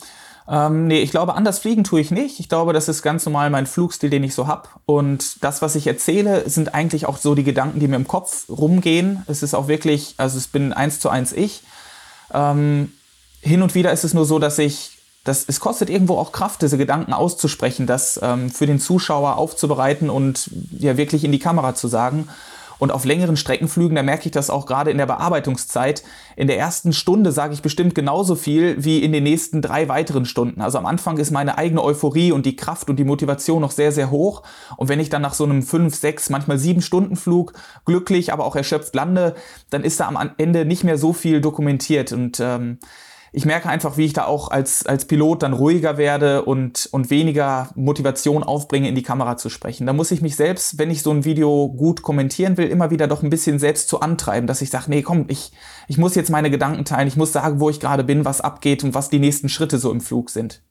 [0.49, 2.39] Ähm, nee, ich glaube, anders fliegen tue ich nicht.
[2.39, 4.79] Ich glaube, das ist ganz normal mein Flugstil, den ich so hab.
[4.85, 8.45] Und das, was ich erzähle, sind eigentlich auch so die Gedanken, die mir im Kopf
[8.49, 9.23] rumgehen.
[9.27, 11.63] Es ist auch wirklich, also es bin eins zu eins ich.
[12.33, 12.93] Ähm,
[13.41, 14.91] hin und wieder ist es nur so, dass ich
[15.25, 20.09] das, es kostet irgendwo auch Kraft, diese Gedanken auszusprechen, das ähm, für den Zuschauer aufzubereiten
[20.09, 22.29] und ja wirklich in die Kamera zu sagen.
[22.79, 26.03] Und auf längeren Streckenflügen, da merke ich das auch gerade in der Bearbeitungszeit.
[26.35, 30.25] In der ersten Stunde sage ich bestimmt genauso viel wie in den nächsten drei weiteren
[30.25, 30.61] Stunden.
[30.61, 33.91] Also am Anfang ist meine eigene Euphorie und die Kraft und die Motivation noch sehr,
[33.91, 34.43] sehr hoch.
[34.77, 37.53] Und wenn ich dann nach so einem fünf, sechs, manchmal sieben Stunden Flug
[37.85, 39.35] glücklich, aber auch erschöpft lande,
[39.69, 42.11] dann ist da am Ende nicht mehr so viel dokumentiert.
[42.11, 42.79] Und ähm,
[43.31, 47.09] ich merke einfach, wie ich da auch als, als Pilot dann ruhiger werde und, und
[47.09, 49.85] weniger Motivation aufbringe, in die Kamera zu sprechen.
[49.85, 53.07] Da muss ich mich selbst, wenn ich so ein Video gut kommentieren will, immer wieder
[53.07, 55.51] doch ein bisschen selbst zu antreiben, dass ich sage, nee, komm, ich,
[55.87, 58.83] ich muss jetzt meine Gedanken teilen, ich muss sagen, wo ich gerade bin, was abgeht
[58.83, 60.61] und was die nächsten Schritte so im Flug sind.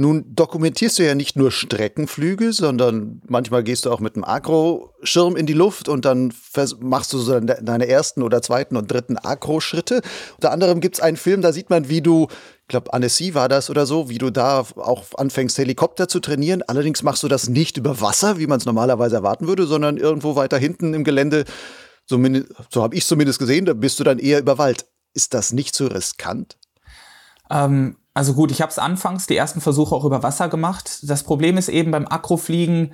[0.00, 5.34] Nun dokumentierst du ja nicht nur Streckenflüge, sondern manchmal gehst du auch mit einem Akro-Schirm
[5.34, 6.32] in die Luft und dann
[6.78, 10.02] machst du so deine ersten oder zweiten und dritten Akro-Schritte.
[10.36, 13.48] Unter anderem gibt es einen Film, da sieht man, wie du, ich glaube, Annecy war
[13.48, 16.62] das oder so, wie du da auch anfängst, Helikopter zu trainieren.
[16.62, 20.36] Allerdings machst du das nicht über Wasser, wie man es normalerweise erwarten würde, sondern irgendwo
[20.36, 21.44] weiter hinten im Gelände.
[22.06, 22.24] So,
[22.70, 24.86] so habe ich zumindest gesehen, da bist du dann eher über Wald.
[25.12, 26.56] Ist das nicht so riskant?
[27.50, 31.08] Ähm, also gut, ich habe es anfangs die ersten Versuche auch über Wasser gemacht.
[31.08, 32.92] Das Problem ist eben beim Akrofliegen,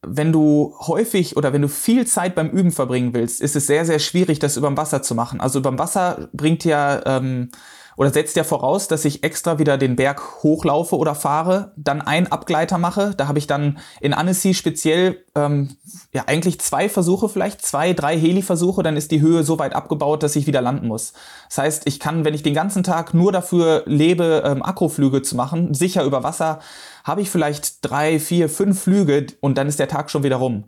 [0.00, 3.84] wenn du häufig oder wenn du viel Zeit beim Üben verbringen willst, ist es sehr,
[3.84, 5.42] sehr schwierig, das über dem Wasser zu machen.
[5.42, 7.50] Also über dem Wasser bringt ja ähm,
[7.96, 12.26] oder setzt ja voraus, dass ich extra wieder den Berg hochlaufe oder fahre, dann einen
[12.26, 13.14] Abgleiter mache.
[13.16, 15.76] Da habe ich dann in Annecy speziell ähm,
[16.12, 20.22] ja eigentlich zwei Versuche vielleicht, zwei, drei Heli-Versuche, dann ist die Höhe so weit abgebaut,
[20.22, 21.12] dass ich wieder landen muss.
[21.48, 25.36] Das heißt, ich kann, wenn ich den ganzen Tag nur dafür lebe, ähm, Akroflüge zu
[25.36, 26.60] machen, sicher über Wasser,
[27.04, 30.64] habe ich vielleicht drei, vier, fünf Flüge und dann ist der Tag schon wieder rum.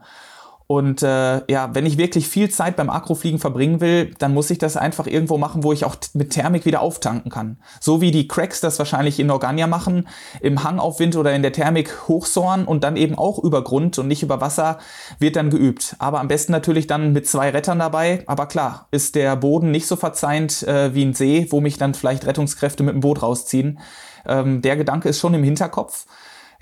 [0.66, 4.56] Und äh, ja, wenn ich wirklich viel Zeit beim Akrofliegen verbringen will, dann muss ich
[4.56, 7.58] das einfach irgendwo machen, wo ich auch mit Thermik wieder auftanken kann.
[7.80, 10.08] So wie die Cracks das wahrscheinlich in Organia machen,
[10.40, 14.22] im Hangaufwind oder in der Thermik hochsohren und dann eben auch über Grund und nicht
[14.22, 14.78] über Wasser
[15.18, 15.96] wird dann geübt.
[15.98, 18.24] Aber am besten natürlich dann mit zwei Rettern dabei.
[18.26, 21.92] Aber klar, ist der Boden nicht so verzeihend äh, wie ein See, wo mich dann
[21.92, 23.80] vielleicht Rettungskräfte mit dem Boot rausziehen
[24.26, 26.06] Ähm, der Gedanke ist schon im Hinterkopf.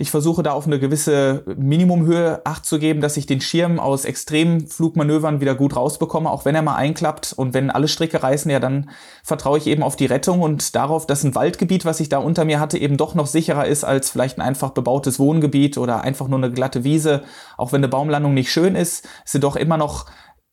[0.02, 4.04] Ich versuche da auf eine gewisse Minimumhöhe Acht zu geben, dass ich den Schirm aus
[4.04, 7.32] Extremflugmanövern wieder gut rausbekomme, auch wenn er mal einklappt.
[7.36, 8.90] Und wenn alle Stricke reißen, ja, dann
[9.22, 12.44] vertraue ich eben auf die Rettung und darauf, dass ein Waldgebiet, was ich da unter
[12.44, 16.26] mir hatte, eben doch noch sicherer ist als vielleicht ein einfach bebautes Wohngebiet oder einfach
[16.26, 17.22] nur eine glatte Wiese.
[17.56, 20.06] Auch wenn eine Baumlandung nicht schön ist, ist sie doch immer noch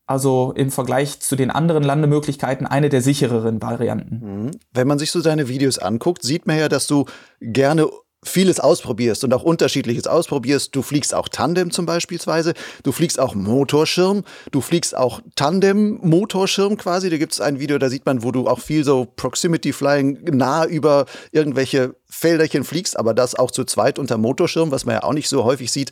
[0.05, 4.43] also im Vergleich zu den anderen Landemöglichkeiten eine der sichereren Varianten.
[4.43, 4.51] Mhm.
[4.71, 7.05] Wenn man sich so deine Videos anguckt, sieht man ja, dass du
[7.41, 7.87] gerne
[8.23, 10.75] vieles ausprobierst und auch unterschiedliches ausprobierst.
[10.75, 12.53] Du fliegst auch Tandem zum Beispielsweise,
[12.83, 17.09] du fliegst auch Motorschirm, du fliegst auch Tandem-Motorschirm quasi.
[17.09, 20.19] Da gibt es ein Video, da sieht man, wo du auch viel so Proximity Flying
[20.31, 25.03] nah über irgendwelche Felderchen fliegst, aber das auch zu zweit unter Motorschirm, was man ja
[25.03, 25.91] auch nicht so häufig sieht.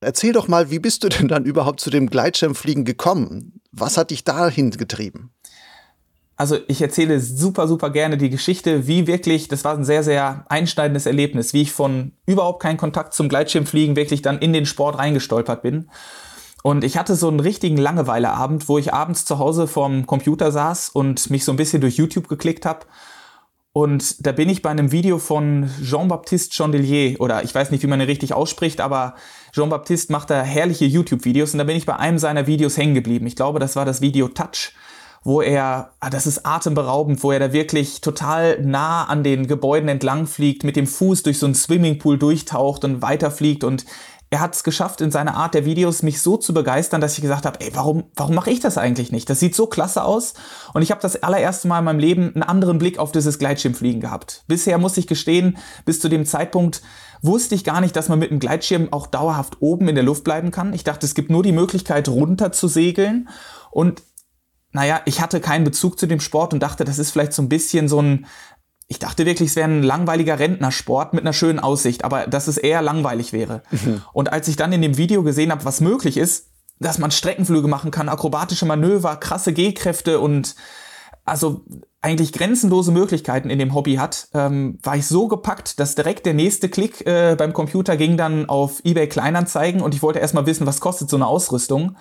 [0.00, 3.60] Erzähl doch mal, wie bist du denn dann überhaupt zu dem Gleitschirmfliegen gekommen?
[3.72, 5.30] Was hat dich dahin getrieben?
[6.36, 10.44] Also ich erzähle super, super gerne die Geschichte, wie wirklich, das war ein sehr, sehr
[10.48, 14.98] einschneidendes Erlebnis, wie ich von überhaupt keinen Kontakt zum Gleitschirmfliegen wirklich dann in den Sport
[14.98, 15.90] reingestolpert bin.
[16.62, 20.88] Und ich hatte so einen richtigen Langeweileabend, wo ich abends zu Hause vorm Computer saß
[20.88, 22.86] und mich so ein bisschen durch YouTube geklickt habe.
[23.72, 27.88] Und da bin ich bei einem Video von Jean-Baptiste Chandelier, oder ich weiß nicht, wie
[27.88, 29.14] man ihn richtig ausspricht, aber
[29.52, 33.26] Jean-Baptiste macht da herrliche YouTube-Videos und da bin ich bei einem seiner Videos hängen geblieben.
[33.26, 34.72] Ich glaube, das war das Video Touch
[35.24, 39.88] wo er, ah, das ist atemberaubend, wo er da wirklich total nah an den Gebäuden
[39.88, 43.86] entlang fliegt, mit dem Fuß durch so einen Swimmingpool durchtaucht und weiterfliegt und
[44.34, 47.22] er hat es geschafft, in seiner Art der Videos mich so zu begeistern, dass ich
[47.22, 49.30] gesagt habe, ey, warum, warum mache ich das eigentlich nicht?
[49.30, 50.34] Das sieht so klasse aus.
[50.72, 54.00] Und ich habe das allererste Mal in meinem Leben einen anderen Blick auf dieses Gleitschirmfliegen
[54.00, 54.42] gehabt.
[54.48, 56.82] Bisher muss ich gestehen, bis zu dem Zeitpunkt
[57.22, 60.24] wusste ich gar nicht, dass man mit einem Gleitschirm auch dauerhaft oben in der Luft
[60.24, 60.74] bleiben kann.
[60.74, 63.28] Ich dachte, es gibt nur die Möglichkeit, runter zu segeln.
[63.70, 64.02] Und
[64.74, 67.48] naja, ich hatte keinen Bezug zu dem Sport und dachte, das ist vielleicht so ein
[67.48, 68.26] bisschen so ein,
[68.88, 72.58] ich dachte wirklich, es wäre ein langweiliger Rentnersport mit einer schönen Aussicht, aber dass es
[72.58, 73.62] eher langweilig wäre.
[73.70, 74.02] Mhm.
[74.12, 76.48] Und als ich dann in dem Video gesehen habe, was möglich ist,
[76.80, 80.56] dass man Streckenflüge machen kann, akrobatische Manöver, krasse G-Kräfte und
[81.24, 81.64] also
[82.02, 86.34] eigentlich grenzenlose Möglichkeiten in dem Hobby hat, ähm, war ich so gepackt, dass direkt der
[86.34, 90.66] nächste Klick äh, beim Computer ging dann auf eBay Kleinanzeigen und ich wollte erstmal wissen,
[90.66, 91.96] was kostet so eine Ausrüstung.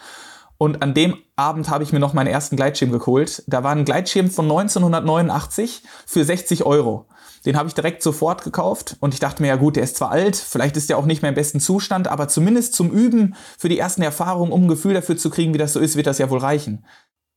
[0.63, 3.43] Und an dem Abend habe ich mir noch meinen ersten Gleitschirm geholt.
[3.47, 7.05] Da war ein Gleitschirm von 1989 für 60 Euro.
[7.45, 10.11] Den habe ich direkt sofort gekauft und ich dachte mir, ja gut, der ist zwar
[10.11, 13.67] alt, vielleicht ist der auch nicht mehr im besten Zustand, aber zumindest zum Üben, für
[13.67, 16.17] die ersten Erfahrungen, um ein Gefühl dafür zu kriegen, wie das so ist, wird das
[16.17, 16.85] ja wohl reichen.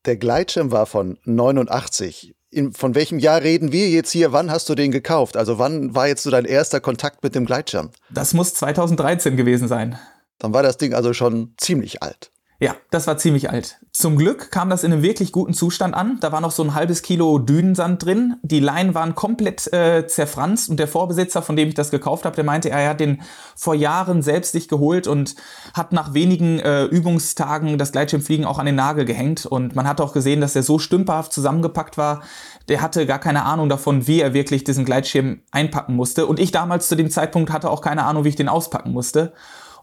[0.04, 2.32] Der Gleitschirm war von 89.
[2.50, 4.30] In, von welchem Jahr reden wir jetzt hier?
[4.30, 5.36] Wann hast du den gekauft?
[5.36, 7.90] Also wann war jetzt so dein erster Kontakt mit dem Gleitschirm?
[8.08, 9.98] Das muss 2013 gewesen sein.
[10.38, 12.30] Dann war das Ding also schon ziemlich alt.
[12.58, 13.78] Ja, das war ziemlich alt.
[13.92, 16.16] Zum Glück kam das in einem wirklich guten Zustand an.
[16.20, 18.36] Da war noch so ein halbes Kilo Dünensand drin.
[18.42, 22.34] Die Leinen waren komplett äh, zerfranst und der Vorbesitzer, von dem ich das gekauft habe,
[22.34, 23.20] der meinte, er hat den
[23.54, 25.34] vor Jahren selbst sich geholt und
[25.74, 29.44] hat nach wenigen äh, Übungstagen das Gleitschirmfliegen auch an den Nagel gehängt.
[29.44, 32.22] Und man hat auch gesehen, dass er so stümperhaft zusammengepackt war.
[32.68, 36.24] Der hatte gar keine Ahnung davon, wie er wirklich diesen Gleitschirm einpacken musste.
[36.24, 39.34] Und ich damals zu dem Zeitpunkt hatte auch keine Ahnung, wie ich den auspacken musste.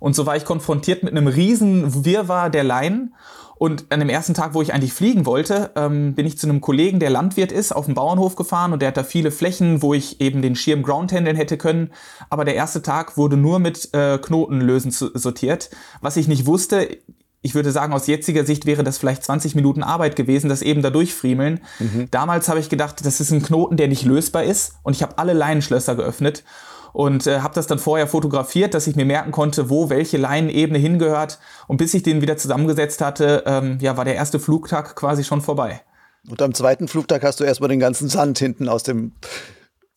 [0.03, 3.15] Und so war ich konfrontiert mit einem riesen Wirrwarr der Leinen.
[3.55, 6.59] Und an dem ersten Tag, wo ich eigentlich fliegen wollte, ähm, bin ich zu einem
[6.59, 9.93] Kollegen, der Landwirt ist, auf den Bauernhof gefahren und der hat da viele Flächen, wo
[9.93, 11.91] ich eben den Schirm groundhandeln hätte können.
[12.29, 15.69] Aber der erste Tag wurde nur mit äh, Knotenlösen sortiert.
[16.01, 16.97] Was ich nicht wusste,
[17.41, 20.81] ich würde sagen, aus jetziger Sicht wäre das vielleicht 20 Minuten Arbeit gewesen, das eben
[20.81, 21.61] da durchfriemeln.
[21.79, 22.09] Mhm.
[22.11, 24.73] Damals habe ich gedacht, das ist ein Knoten, der nicht lösbar ist.
[24.83, 26.43] Und ich habe alle Leinenschlösser geöffnet
[26.93, 30.79] und äh, habe das dann vorher fotografiert, dass ich mir merken konnte, wo welche Leinenebene
[30.79, 31.39] hingehört.
[31.67, 35.41] Und bis ich den wieder zusammengesetzt hatte, ähm, ja, war der erste Flugtag quasi schon
[35.41, 35.81] vorbei.
[36.29, 39.11] Und am zweiten Flugtag hast du erstmal den ganzen Sand hinten aus dem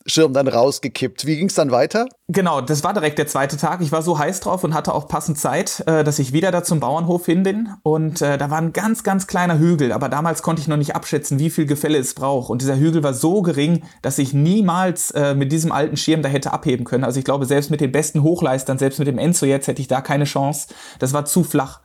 [0.07, 1.27] Schirm dann rausgekippt.
[1.27, 2.07] Wie ging es dann weiter?
[2.29, 3.81] Genau, das war direkt der zweite Tag.
[3.81, 6.63] Ich war so heiß drauf und hatte auch passend Zeit, äh, dass ich wieder da
[6.65, 7.69] zum Bauernhof hin bin.
[7.83, 9.93] Und äh, da war ein ganz, ganz kleiner Hügel.
[9.93, 12.51] Aber damals konnte ich noch nicht abschätzen, wie viel Gefälle es braucht.
[12.51, 16.29] Und dieser Hügel war so gering, dass ich niemals äh, mit diesem alten Schirm da
[16.29, 17.05] hätte abheben können.
[17.05, 19.89] Also ich glaube, selbst mit den besten Hochleistern, selbst mit dem Enzo jetzt, hätte ich
[19.89, 20.69] da keine Chance.
[20.99, 21.81] Das war zu flach.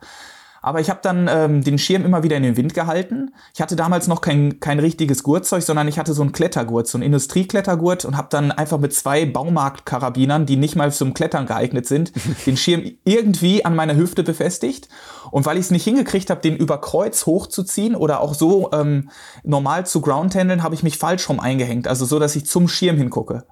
[0.62, 3.32] Aber ich habe dann ähm, den Schirm immer wieder in den Wind gehalten.
[3.52, 6.96] Ich hatte damals noch kein, kein richtiges Gurtzeug, sondern ich hatte so einen Klettergurt, so
[6.96, 11.86] einen Industrieklettergurt und habe dann einfach mit zwei Baumarktkarabinern, die nicht mal zum Klettern geeignet
[11.86, 12.12] sind,
[12.46, 14.88] den Schirm irgendwie an meiner Hüfte befestigt.
[15.32, 19.10] Und weil ich es nicht hingekriegt habe, den über Kreuz hochzuziehen oder auch so ähm,
[19.42, 22.96] normal zu groundhandeln, habe ich mich falsch rum eingehängt, also so, dass ich zum Schirm
[22.96, 23.44] hingucke.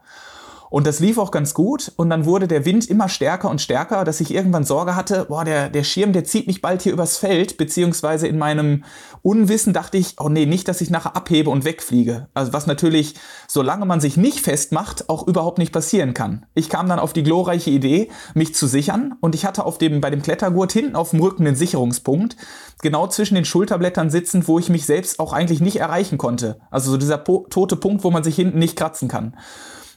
[0.70, 1.92] Und das lief auch ganz gut.
[1.96, 5.44] Und dann wurde der Wind immer stärker und stärker, dass ich irgendwann Sorge hatte, boah,
[5.44, 8.84] der, der Schirm, der zieht mich bald hier übers Feld, beziehungsweise in meinem
[9.22, 12.28] Unwissen dachte ich, oh nee, nicht, dass ich nachher abhebe und wegfliege.
[12.32, 13.16] Also was natürlich,
[13.48, 16.46] solange man sich nicht festmacht, auch überhaupt nicht passieren kann.
[16.54, 20.00] Ich kam dann auf die glorreiche Idee, mich zu sichern und ich hatte auf dem,
[20.00, 22.36] bei dem Klettergurt hinten auf dem Rücken den Sicherungspunkt,
[22.80, 26.60] genau zwischen den Schulterblättern sitzend, wo ich mich selbst auch eigentlich nicht erreichen konnte.
[26.70, 29.34] Also so dieser po tote Punkt, wo man sich hinten nicht kratzen kann.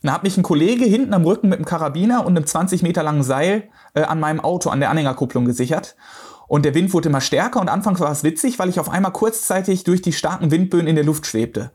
[0.04, 3.04] Dann hat mich ein Kollege hinten am Rücken mit einem Karabiner und einem 20 Meter
[3.04, 5.96] langen Seil äh, an meinem Auto, an der Anhängerkupplung gesichert.
[6.48, 9.14] Und der Wind wurde immer stärker und anfangs war es witzig, weil ich auf einmal
[9.14, 11.72] kurzzeitig durch die starken Windböen in der Luft schwebte.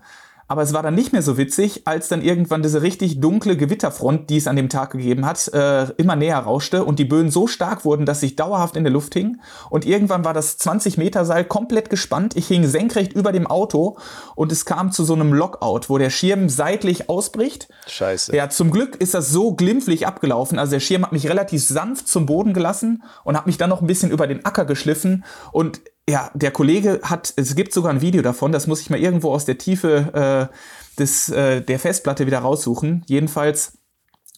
[0.48, 4.30] Aber es war dann nicht mehr so witzig, als dann irgendwann diese richtig dunkle Gewitterfront,
[4.30, 7.46] die es an dem Tag gegeben hat, äh, immer näher rauschte und die Böen so
[7.46, 9.40] stark wurden, dass ich dauerhaft in der Luft hing.
[9.68, 12.34] Und irgendwann war das 20 Meter Seil komplett gespannt.
[12.34, 13.98] Ich hing senkrecht über dem Auto
[14.34, 17.68] und es kam zu so einem Lockout, wo der Schirm seitlich ausbricht.
[17.86, 18.34] Scheiße.
[18.34, 20.58] Ja, zum Glück ist das so glimpflich abgelaufen.
[20.58, 23.82] Also der Schirm hat mich relativ sanft zum Boden gelassen und hat mich dann noch
[23.82, 28.00] ein bisschen über den Acker geschliffen und ja, der Kollege hat, es gibt sogar ein
[28.00, 32.26] Video davon, das muss ich mal irgendwo aus der Tiefe äh, des, äh, der Festplatte
[32.26, 33.04] wieder raussuchen.
[33.06, 33.74] Jedenfalls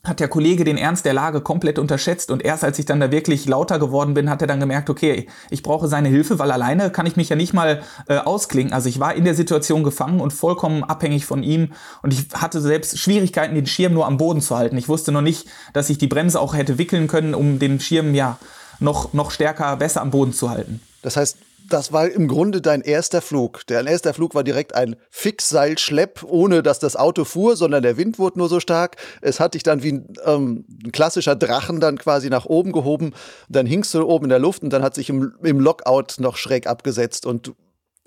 [0.02, 3.12] hat der Kollege den Ernst der Lage komplett unterschätzt und erst als ich dann da
[3.12, 6.90] wirklich lauter geworden bin, hat er dann gemerkt, okay, ich brauche seine Hilfe, weil alleine
[6.90, 8.72] kann ich mich ja nicht mal äh, ausklingen.
[8.72, 12.60] Also ich war in der Situation gefangen und vollkommen abhängig von ihm und ich hatte
[12.60, 14.76] selbst Schwierigkeiten, den Schirm nur am Boden zu halten.
[14.76, 18.14] Ich wusste noch nicht, dass ich die Bremse auch hätte wickeln können, um den Schirm
[18.14, 18.38] ja
[18.80, 20.80] noch, noch stärker, besser am Boden zu halten.
[21.02, 21.36] Das heißt,
[21.68, 23.62] das war im Grunde dein erster Flug.
[23.66, 28.18] Dein erster Flug war direkt ein Fixseilschlepp, ohne dass das Auto fuhr, sondern der Wind
[28.18, 28.96] wurde nur so stark.
[29.20, 33.12] Es hat dich dann wie ein, ähm, ein klassischer Drachen dann quasi nach oben gehoben.
[33.48, 36.36] Dann hingst du oben in der Luft und dann hat sich im, im Lockout noch
[36.36, 37.26] schräg abgesetzt.
[37.26, 37.52] Und,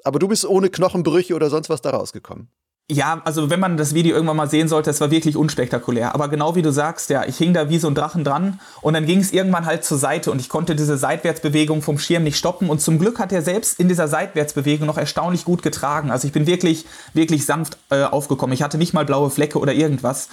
[0.03, 2.49] aber du bist ohne Knochenbrüche oder sonst was da rausgekommen.
[2.91, 6.13] Ja, also wenn man das Video irgendwann mal sehen sollte, es war wirklich unspektakulär.
[6.13, 8.93] Aber genau wie du sagst, ja, ich hing da wie so ein Drachen dran und
[8.93, 12.37] dann ging es irgendwann halt zur Seite und ich konnte diese Seitwärtsbewegung vom Schirm nicht
[12.37, 12.69] stoppen.
[12.69, 16.11] Und zum Glück hat er selbst in dieser Seitwärtsbewegung noch erstaunlich gut getragen.
[16.11, 18.53] Also ich bin wirklich, wirklich sanft äh, aufgekommen.
[18.53, 20.27] Ich hatte nicht mal blaue Flecke oder irgendwas.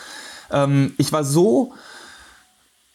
[0.51, 1.73] Ähm, ich war so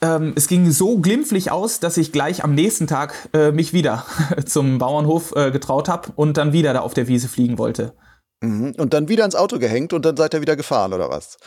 [0.02, 4.06] ähm, es ging so glimpflich aus, dass ich gleich am nächsten Tag äh, mich wieder
[4.46, 7.94] zum Bauernhof äh, getraut habe und dann wieder da auf der Wiese fliegen wollte.
[8.41, 8.74] Mhm.
[8.78, 11.38] Und dann wieder ins Auto gehängt und dann seid ihr wieder gefahren, oder was?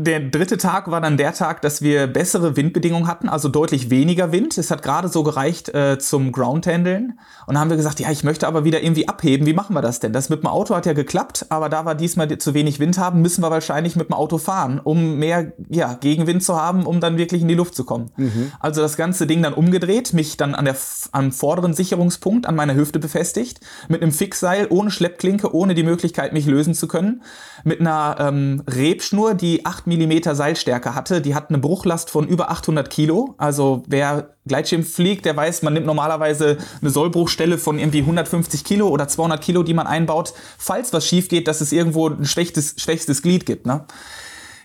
[0.00, 4.30] Der dritte Tag war dann der Tag, dass wir bessere Windbedingungen hatten, also deutlich weniger
[4.30, 4.56] Wind.
[4.56, 7.18] Es hat gerade so gereicht äh, zum Groundhandeln.
[7.46, 9.44] Und dann haben wir gesagt, ja, ich möchte aber wieder irgendwie abheben.
[9.44, 10.12] Wie machen wir das denn?
[10.12, 13.22] Das mit dem Auto hat ja geklappt, aber da wir diesmal zu wenig Wind haben,
[13.22, 17.18] müssen wir wahrscheinlich mit dem Auto fahren, um mehr ja, Gegenwind zu haben, um dann
[17.18, 18.12] wirklich in die Luft zu kommen.
[18.16, 18.52] Mhm.
[18.60, 20.76] Also das ganze Ding dann umgedreht, mich dann an der,
[21.10, 23.58] am vorderen Sicherungspunkt an meiner Hüfte befestigt,
[23.88, 27.22] mit einem Fixseil, ohne Schleppklinke, ohne die Möglichkeit, mich lösen zu können,
[27.64, 31.20] mit einer ähm, Rebschnur, die acht mm Seilstärke hatte.
[31.20, 33.34] Die hat eine Bruchlast von über 800 Kilo.
[33.38, 38.88] Also wer Gleitschirm fliegt, der weiß, man nimmt normalerweise eine Sollbruchstelle von irgendwie 150 Kilo
[38.88, 42.74] oder 200 Kilo, die man einbaut, falls was schief geht, dass es irgendwo ein schwächstes,
[42.76, 43.66] schwächstes Glied gibt.
[43.66, 43.84] Ne?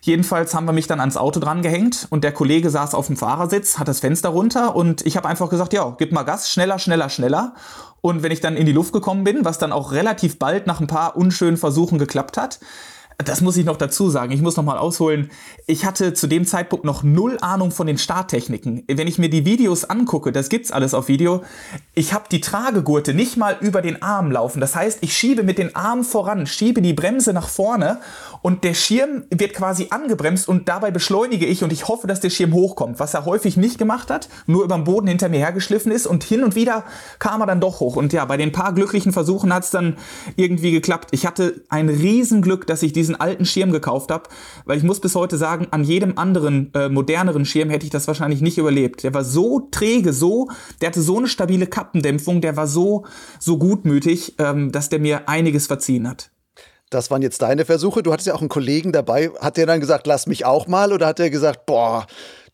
[0.04, 3.16] Jedenfalls haben wir mich dann ans Auto dran gehängt und der Kollege saß auf dem
[3.16, 6.78] Fahrersitz, hat das Fenster runter und ich habe einfach gesagt, ja, gib mal Gas, schneller,
[6.78, 7.54] schneller, schneller.
[8.02, 10.82] Und wenn ich dann in die Luft gekommen bin, was dann auch relativ bald nach
[10.82, 12.60] ein paar unschönen Versuchen geklappt hat,
[13.28, 14.32] das muss ich noch dazu sagen.
[14.32, 15.32] Ich muss noch mal ausholen.
[15.68, 18.84] Ich hatte zu dem Zeitpunkt noch null Ahnung von den Starttechniken.
[18.88, 21.44] Wenn ich mir die Videos angucke, das gibt's alles auf Video.
[21.96, 24.60] Ich habe die Tragegurte nicht mal über den Arm laufen.
[24.60, 28.00] Das heißt, ich schiebe mit den Armen voran, schiebe die Bremse nach vorne
[28.42, 32.30] und der Schirm wird quasi angebremst und dabei beschleunige ich und ich hoffe, dass der
[32.30, 35.92] Schirm hochkommt, was er häufig nicht gemacht hat, nur über den Boden hinter mir hergeschliffen
[35.92, 36.84] ist und hin und wieder
[37.20, 37.96] kam er dann doch hoch.
[37.96, 39.98] Und ja, bei den paar glücklichen Versuchen hat's dann
[40.36, 41.10] irgendwie geklappt.
[41.12, 44.30] Ich hatte ein Riesenglück, dass ich diesen diesen alten Schirm gekauft habe,
[44.66, 48.08] weil ich muss bis heute sagen, an jedem anderen äh, moderneren Schirm hätte ich das
[48.08, 49.04] wahrscheinlich nicht überlebt.
[49.04, 50.50] Der war so träge, so,
[50.82, 53.06] der hatte so eine stabile Kappendämpfung, der war so
[53.40, 56.32] so gutmütig, ähm, dass der mir einiges verziehen hat.
[56.90, 58.04] Das waren jetzt deine Versuche.
[58.04, 59.32] Du hattest ja auch einen Kollegen dabei.
[59.40, 60.94] Hat der dann gesagt, lass mich auch mal?
[60.94, 62.06] Oder hat er gesagt, boah,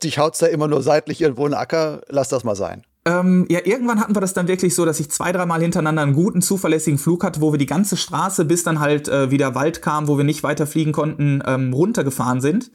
[0.01, 2.85] dich haut's da immer nur seitlich irgendwo in den Acker, lass das mal sein?
[3.09, 6.13] Ähm, ja, irgendwann hatten wir das dann wirklich so, dass ich zwei, dreimal hintereinander einen
[6.13, 9.81] guten, zuverlässigen Flug hatte, wo wir die ganze Straße, bis dann halt äh, wieder Wald
[9.81, 12.71] kam, wo wir nicht weiter fliegen konnten, ähm, runtergefahren sind.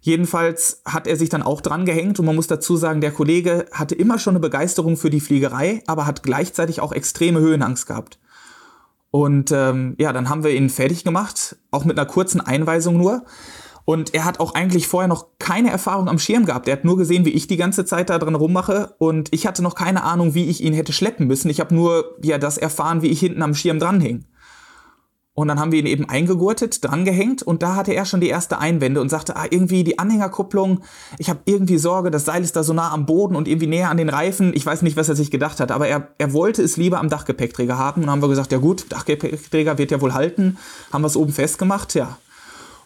[0.00, 3.66] Jedenfalls hat er sich dann auch dran gehängt und man muss dazu sagen, der Kollege
[3.72, 8.18] hatte immer schon eine Begeisterung für die Fliegerei, aber hat gleichzeitig auch extreme Höhenangst gehabt.
[9.10, 13.24] Und ähm, ja, dann haben wir ihn fertig gemacht, auch mit einer kurzen Einweisung nur.
[13.84, 16.68] Und er hat auch eigentlich vorher noch keine Erfahrung am Schirm gehabt.
[16.68, 18.94] Er hat nur gesehen, wie ich die ganze Zeit da dran rummache.
[18.98, 21.50] Und ich hatte noch keine Ahnung, wie ich ihn hätte schleppen müssen.
[21.50, 24.24] Ich habe nur ja das erfahren, wie ich hinten am Schirm dran hing.
[25.36, 28.60] Und dann haben wir ihn eben eingegurtet, drangehängt und da hatte er schon die erste
[28.60, 30.82] Einwände und sagte, ah, irgendwie die Anhängerkupplung,
[31.18, 33.90] ich habe irgendwie Sorge, das Seil ist da so nah am Boden und irgendwie näher
[33.90, 34.52] an den Reifen.
[34.54, 37.08] Ich weiß nicht, was er sich gedacht hat, aber er, er wollte es lieber am
[37.08, 38.02] Dachgepäckträger haben.
[38.02, 40.56] Und dann haben wir gesagt, ja gut, Dachgepäckträger wird ja wohl halten.
[40.92, 42.16] Haben wir es oben festgemacht, ja.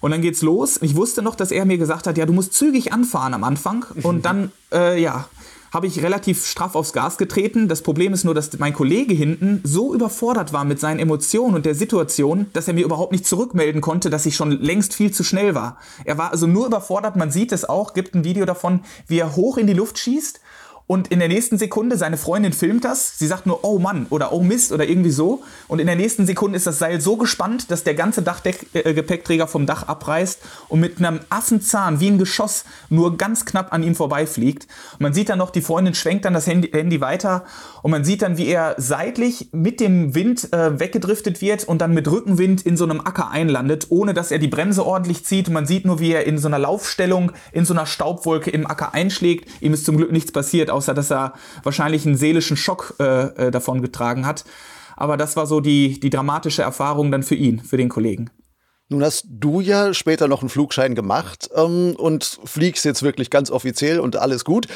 [0.01, 0.79] Und dann geht's los.
[0.83, 3.85] Ich wusste noch, dass er mir gesagt hat, ja, du musst zügig anfahren am Anfang.
[4.03, 5.29] Und dann, äh, ja,
[5.73, 7.69] habe ich relativ straff aufs Gas getreten.
[7.69, 11.67] Das Problem ist nur, dass mein Kollege hinten so überfordert war mit seinen Emotionen und
[11.67, 15.25] der Situation, dass er mir überhaupt nicht zurückmelden konnte, dass ich schon längst viel zu
[15.25, 15.79] schnell war.
[16.05, 19.37] Er war also nur überfordert, man sieht es auch, gibt ein Video davon, wie er
[19.37, 20.41] hoch in die Luft schießt
[20.89, 24.33] und in der nächsten Sekunde, seine Freundin filmt das, sie sagt nur, oh Mann oder
[24.33, 25.43] oh Mist oder irgendwie so.
[25.69, 29.67] Und in der nächsten Sekunde ist das Seil so gespannt, dass der ganze Dachgepäckträger vom
[29.67, 34.67] Dach abreißt und mit einem Affenzahn wie ein Geschoss nur ganz knapp an ihm vorbeifliegt.
[34.93, 37.45] Und man sieht dann noch, die Freundin schwenkt dann das Handy, Handy weiter
[37.83, 41.93] und man sieht dann, wie er seitlich mit dem Wind äh, weggedriftet wird und dann
[41.93, 45.49] mit Rückenwind in so einem Acker einlandet, ohne dass er die Bremse ordentlich zieht.
[45.49, 48.67] Und man sieht nur, wie er in so einer Laufstellung in so einer Staubwolke im
[48.67, 49.51] Acker einschlägt.
[49.61, 53.51] Ihm ist zum Glück nichts passiert außer dass er wahrscheinlich einen seelischen Schock äh, äh,
[53.51, 54.45] davon getragen hat.
[54.97, 58.31] Aber das war so die, die dramatische Erfahrung dann für ihn, für den Kollegen.
[58.89, 63.51] Nun hast du ja später noch einen Flugschein gemacht ähm, und fliegst jetzt wirklich ganz
[63.51, 64.67] offiziell und alles gut.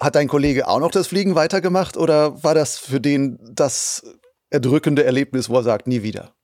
[0.00, 4.04] Hat dein Kollege auch noch das Fliegen weitergemacht oder war das für den das
[4.50, 6.34] erdrückende Erlebnis, wo er sagt, nie wieder?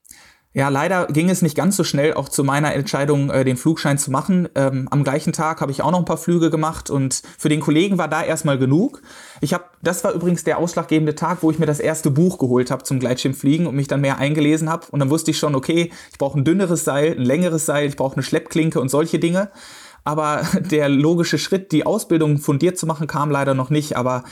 [0.55, 3.99] Ja, leider ging es nicht ganz so schnell auch zu meiner Entscheidung, äh, den Flugschein
[3.99, 4.49] zu machen.
[4.55, 7.61] Ähm, am gleichen Tag habe ich auch noch ein paar Flüge gemacht und für den
[7.61, 9.03] Kollegen war da erstmal genug.
[9.43, 12.71] Ich habe, das war übrigens der ausschlaggebende Tag, wo ich mir das erste Buch geholt
[12.71, 14.87] habe zum Gleitschirmfliegen und mich dann mehr eingelesen habe.
[14.91, 17.97] Und dann wusste ich schon, okay, ich brauche ein dünneres Seil, ein längeres Seil, ich
[17.97, 19.51] brauche eine Schleppklinke und solche Dinge.
[20.03, 23.97] Aber der logische Schritt, die Ausbildung fundiert zu machen, kam leider noch nicht.
[23.97, 24.25] Aber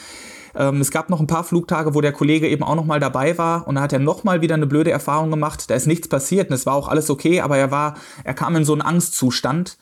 [0.57, 3.37] ähm, es gab noch ein paar Flugtage, wo der Kollege eben auch noch mal dabei
[3.39, 5.71] war und da hat er noch mal wieder eine blöde Erfahrung gemacht.
[5.71, 8.57] Da ist nichts passiert und es war auch alles okay, aber er war, er kam
[8.57, 9.79] in so einen Angstzustand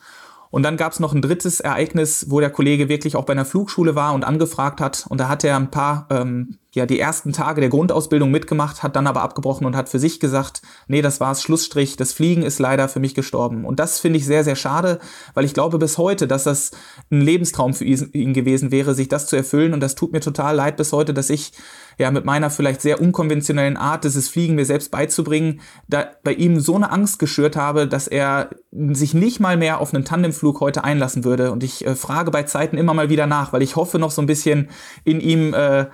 [0.55, 3.43] und dann gab es noch ein drittes Ereignis, wo der Kollege wirklich auch bei einer
[3.43, 5.05] Flugschule war und angefragt hat.
[5.09, 8.97] Und da hat er ein paar, ähm, ja, die ersten Tage der Grundausbildung mitgemacht, hat
[8.97, 12.59] dann aber abgebrochen und hat für sich gesagt, nee, das war's, Schlussstrich, das Fliegen ist
[12.59, 13.63] leider für mich gestorben.
[13.63, 14.99] Und das finde ich sehr, sehr schade,
[15.33, 16.71] weil ich glaube bis heute, dass das
[17.09, 19.73] ein Lebenstraum für ihn gewesen wäre, sich das zu erfüllen.
[19.73, 21.53] Und das tut mir total leid bis heute, dass ich
[21.97, 26.59] ja mit meiner vielleicht sehr unkonventionellen Art, dieses Fliegen mir selbst beizubringen, da bei ihm
[26.59, 30.83] so eine Angst geschürt habe, dass er sich nicht mal mehr auf einen Tandemflug heute
[30.83, 31.53] einlassen würde.
[31.53, 34.21] Und ich äh, frage bei Zeiten immer mal wieder nach, weil ich hoffe noch so
[34.21, 34.69] ein bisschen
[35.05, 35.85] in ihm äh,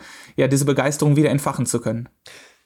[0.42, 2.10] ja diese Begeisterung wieder entfachen zu können.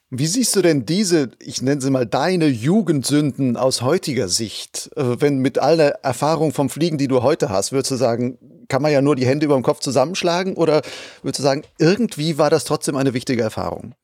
[0.08, 4.90] Wie siehst du denn diese, ich nenne sie mal deine Jugendsünden aus heutiger Sicht?
[4.94, 8.38] Äh, wenn mit all der Erfahrung vom Fliegen, die du heute hast, würdest du sagen,
[8.68, 10.54] kann man ja nur die Hände über dem Kopf zusammenschlagen?
[10.54, 10.82] Oder
[11.22, 13.94] würdest du sagen, irgendwie war das trotzdem eine wichtige Erfahrung?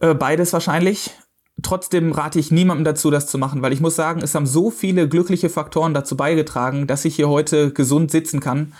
[0.00, 1.10] Äh, beides wahrscheinlich.
[1.62, 4.70] Trotzdem rate ich niemandem dazu, das zu machen, weil ich muss sagen, es haben so
[4.70, 8.74] viele glückliche Faktoren dazu beigetragen, dass ich hier heute gesund sitzen kann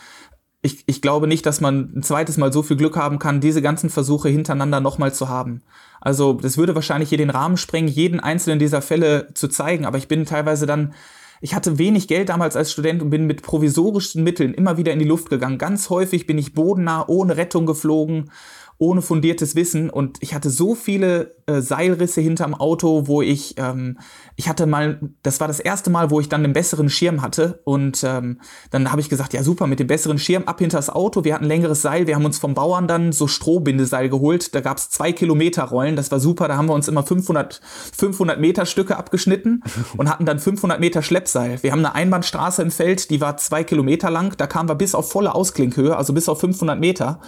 [0.63, 3.63] ich, ich glaube nicht, dass man ein zweites Mal so viel Glück haben kann, diese
[3.63, 5.63] ganzen Versuche hintereinander nochmal zu haben.
[6.01, 9.99] Also das würde wahrscheinlich hier den Rahmen sprengen, jeden einzelnen dieser Fälle zu zeigen, aber
[9.99, 10.95] ich bin teilweise dann
[11.41, 14.99] ich hatte wenig Geld damals als Student und bin mit provisorischen Mitteln immer wieder in
[14.99, 15.59] die Luft gegangen.
[15.59, 18.31] Ganz häufig bin ich bodennah ohne Rettung geflogen
[18.79, 19.89] ohne fundiertes Wissen.
[19.89, 23.99] Und ich hatte so viele äh, Seilrisse hinterm Auto, wo ich, ähm,
[24.37, 27.61] ich hatte mal, das war das erste Mal, wo ich dann einen besseren Schirm hatte.
[27.65, 31.25] Und ähm, dann habe ich gesagt, ja super, mit dem besseren Schirm ab hinters Auto,
[31.25, 34.77] wir hatten längeres Seil, wir haben uns vom Bauern dann so Strohbindeseil geholt, da gab
[34.77, 37.61] es zwei Kilometer Rollen, das war super, da haben wir uns immer 500,
[37.97, 39.63] 500 Meter Stücke abgeschnitten
[39.97, 41.63] und hatten dann 500 Meter Schleppseil.
[41.63, 44.95] Wir haben eine Einbahnstraße im Feld, die war zwei Kilometer lang, da kamen wir bis
[44.95, 47.21] auf volle Ausklinkhöhe, also bis auf 500 Meter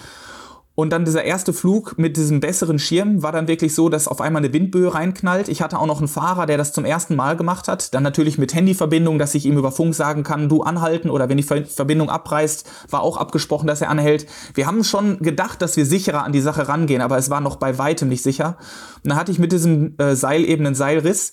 [0.79, 4.21] und dann dieser erste Flug mit diesem besseren Schirm war dann wirklich so, dass auf
[4.21, 5.49] einmal eine Windböe reinknallt.
[5.49, 7.95] Ich hatte auch noch einen Fahrer, der das zum ersten Mal gemacht hat.
[7.95, 11.37] Dann natürlich mit Handyverbindung, dass ich ihm über Funk sagen kann, du anhalten oder wenn
[11.37, 14.27] die Verbindung abreißt, war auch abgesprochen, dass er anhält.
[14.55, 17.57] Wir haben schon gedacht, dass wir sicherer an die Sache rangehen, aber es war noch
[17.57, 18.57] bei weitem nicht sicher.
[19.03, 21.33] Und dann hatte ich mit diesem äh, Seil eben einen Seilriss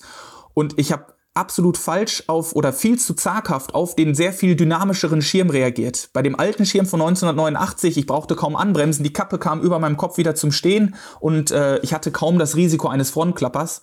[0.54, 1.04] und ich habe
[1.36, 6.10] absolut falsch auf oder viel zu zaghaft auf den sehr viel dynamischeren Schirm reagiert.
[6.12, 9.96] Bei dem alten Schirm von 1989, ich brauchte kaum anbremsen, die Kappe kam über meinem
[9.96, 13.82] Kopf wieder zum Stehen und äh, ich hatte kaum das Risiko eines Frontklappers.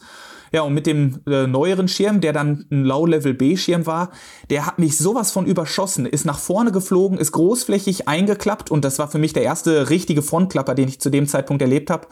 [0.53, 4.11] Ja, und mit dem äh, neueren Schirm, der dann ein Low-Level-B-Schirm war,
[4.51, 8.99] der hat mich sowas von überschossen, ist nach vorne geflogen, ist großflächig eingeklappt und das
[8.99, 12.07] war für mich der erste richtige Frontklapper, den ich zu dem Zeitpunkt erlebt habe.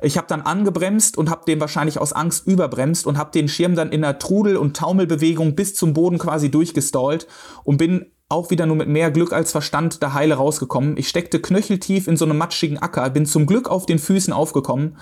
[0.00, 3.74] Ich habe dann angebremst und habe den wahrscheinlich aus Angst überbremst und habe den Schirm
[3.74, 7.26] dann in einer Trudel- und Taumelbewegung bis zum Boden quasi durchgestallt
[7.64, 10.96] und bin auch wieder nur mit mehr Glück als Verstand da heile rausgekommen.
[10.96, 14.98] Ich steckte knöcheltief in so einem matschigen Acker, bin zum Glück auf den Füßen aufgekommen.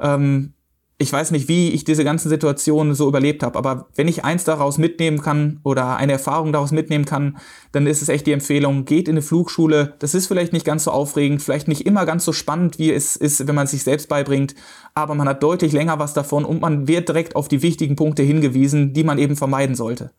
[0.00, 0.54] Ähm,
[0.98, 4.44] ich weiß nicht, wie ich diese ganzen Situationen so überlebt habe, aber wenn ich eins
[4.44, 7.36] daraus mitnehmen kann oder eine Erfahrung daraus mitnehmen kann,
[7.72, 9.94] dann ist es echt die Empfehlung, geht in eine Flugschule.
[9.98, 13.14] Das ist vielleicht nicht ganz so aufregend, vielleicht nicht immer ganz so spannend, wie es
[13.14, 14.54] ist, wenn man es sich selbst beibringt,
[14.94, 18.22] aber man hat deutlich länger was davon und man wird direkt auf die wichtigen Punkte
[18.22, 20.12] hingewiesen, die man eben vermeiden sollte.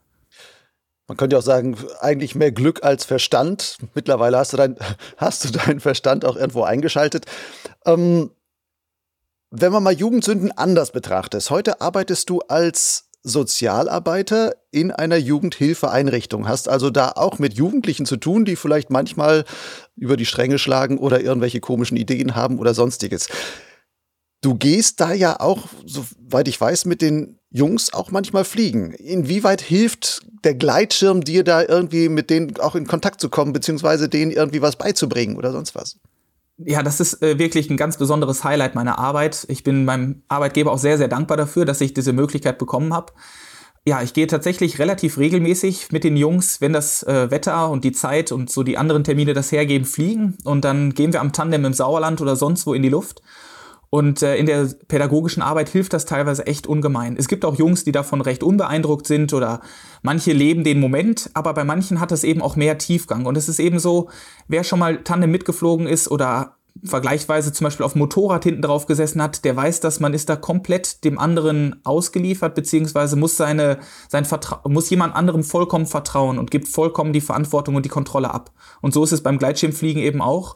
[1.07, 3.77] Man könnte auch sagen, eigentlich mehr Glück als Verstand.
[3.95, 4.75] Mittlerweile hast du, dein,
[5.17, 7.25] hast du deinen Verstand auch irgendwo eingeschaltet.
[7.85, 8.29] Ähm,
[9.51, 16.69] wenn man mal Jugendsünden anders betrachtet, heute arbeitest du als Sozialarbeiter in einer Jugendhilfeeinrichtung, hast
[16.69, 19.43] also da auch mit Jugendlichen zu tun, die vielleicht manchmal
[19.95, 23.27] über die Stränge schlagen oder irgendwelche komischen Ideen haben oder sonstiges.
[24.41, 28.91] Du gehst da ja auch, soweit ich weiß, mit den Jungs auch manchmal fliegen.
[28.91, 34.07] Inwieweit hilft der Gleitschirm dir da irgendwie mit denen auch in Kontakt zu kommen, beziehungsweise
[34.07, 35.97] denen irgendwie was beizubringen oder sonst was?
[36.57, 39.45] Ja, das ist äh, wirklich ein ganz besonderes Highlight meiner Arbeit.
[39.49, 43.13] Ich bin meinem Arbeitgeber auch sehr, sehr dankbar dafür, dass ich diese Möglichkeit bekommen habe.
[43.85, 47.93] Ja, ich gehe tatsächlich relativ regelmäßig mit den Jungs, wenn das äh, Wetter und die
[47.93, 50.37] Zeit und so die anderen Termine das hergeben, fliegen.
[50.43, 53.21] Und dann gehen wir am Tandem im Sauerland oder sonst wo in die Luft.
[53.89, 57.15] Und äh, in der pädagogischen Arbeit hilft das teilweise echt ungemein.
[57.17, 59.61] Es gibt auch Jungs, die davon recht unbeeindruckt sind oder
[60.01, 63.25] manche leben den Moment, aber bei manchen hat es eben auch mehr Tiefgang.
[63.25, 64.09] Und es ist eben so,
[64.47, 69.21] wer schon mal Tandem mitgeflogen ist oder vergleichsweise zum Beispiel auf Motorrad hinten drauf gesessen
[69.21, 73.79] hat, der weiß, dass man ist da komplett dem anderen ausgeliefert, beziehungsweise muss seine,
[74.09, 78.33] sein Vertra muss jemand anderem vollkommen vertrauen und gibt vollkommen die Verantwortung und die Kontrolle
[78.33, 78.51] ab.
[78.81, 80.55] Und so ist es beim Gleitschirmfliegen eben auch.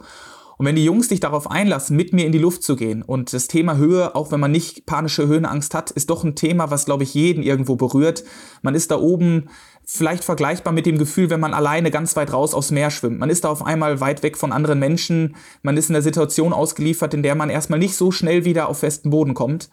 [0.61, 3.33] Und wenn die Jungs sich darauf einlassen, mit mir in die Luft zu gehen und
[3.33, 6.85] das Thema Höhe, auch wenn man nicht panische Höhenangst hat, ist doch ein Thema, was,
[6.85, 8.23] glaube ich, jeden irgendwo berührt.
[8.61, 9.49] Man ist da oben
[9.87, 13.17] vielleicht vergleichbar mit dem Gefühl, wenn man alleine ganz weit raus aufs Meer schwimmt.
[13.17, 15.35] Man ist da auf einmal weit weg von anderen Menschen.
[15.63, 18.81] Man ist in einer Situation ausgeliefert, in der man erstmal nicht so schnell wieder auf
[18.81, 19.71] festen Boden kommt.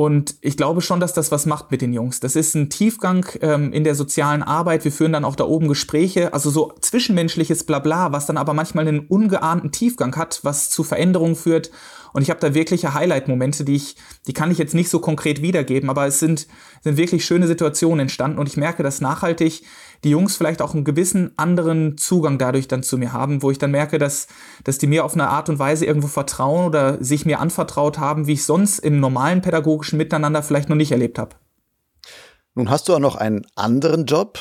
[0.00, 2.20] Und ich glaube schon, dass das was macht mit den Jungs.
[2.20, 4.82] Das ist ein Tiefgang ähm, in der sozialen Arbeit.
[4.82, 8.88] Wir führen dann auch da oben Gespräche, also so zwischenmenschliches Blabla, was dann aber manchmal
[8.88, 11.70] einen ungeahnten Tiefgang hat, was zu Veränderungen führt
[12.12, 13.96] und ich habe da wirkliche Highlight-Momente, die ich,
[14.26, 16.46] die kann ich jetzt nicht so konkret wiedergeben, aber es sind,
[16.82, 19.62] sind wirklich schöne Situationen entstanden und ich merke, dass nachhaltig
[20.04, 23.58] die Jungs vielleicht auch einen gewissen anderen Zugang dadurch dann zu mir haben, wo ich
[23.58, 24.28] dann merke, dass,
[24.64, 28.26] dass die mir auf eine Art und Weise irgendwo vertrauen oder sich mir anvertraut haben,
[28.26, 31.36] wie ich sonst im normalen pädagogischen Miteinander vielleicht noch nicht erlebt habe.
[32.54, 34.38] Nun hast du auch noch einen anderen Job,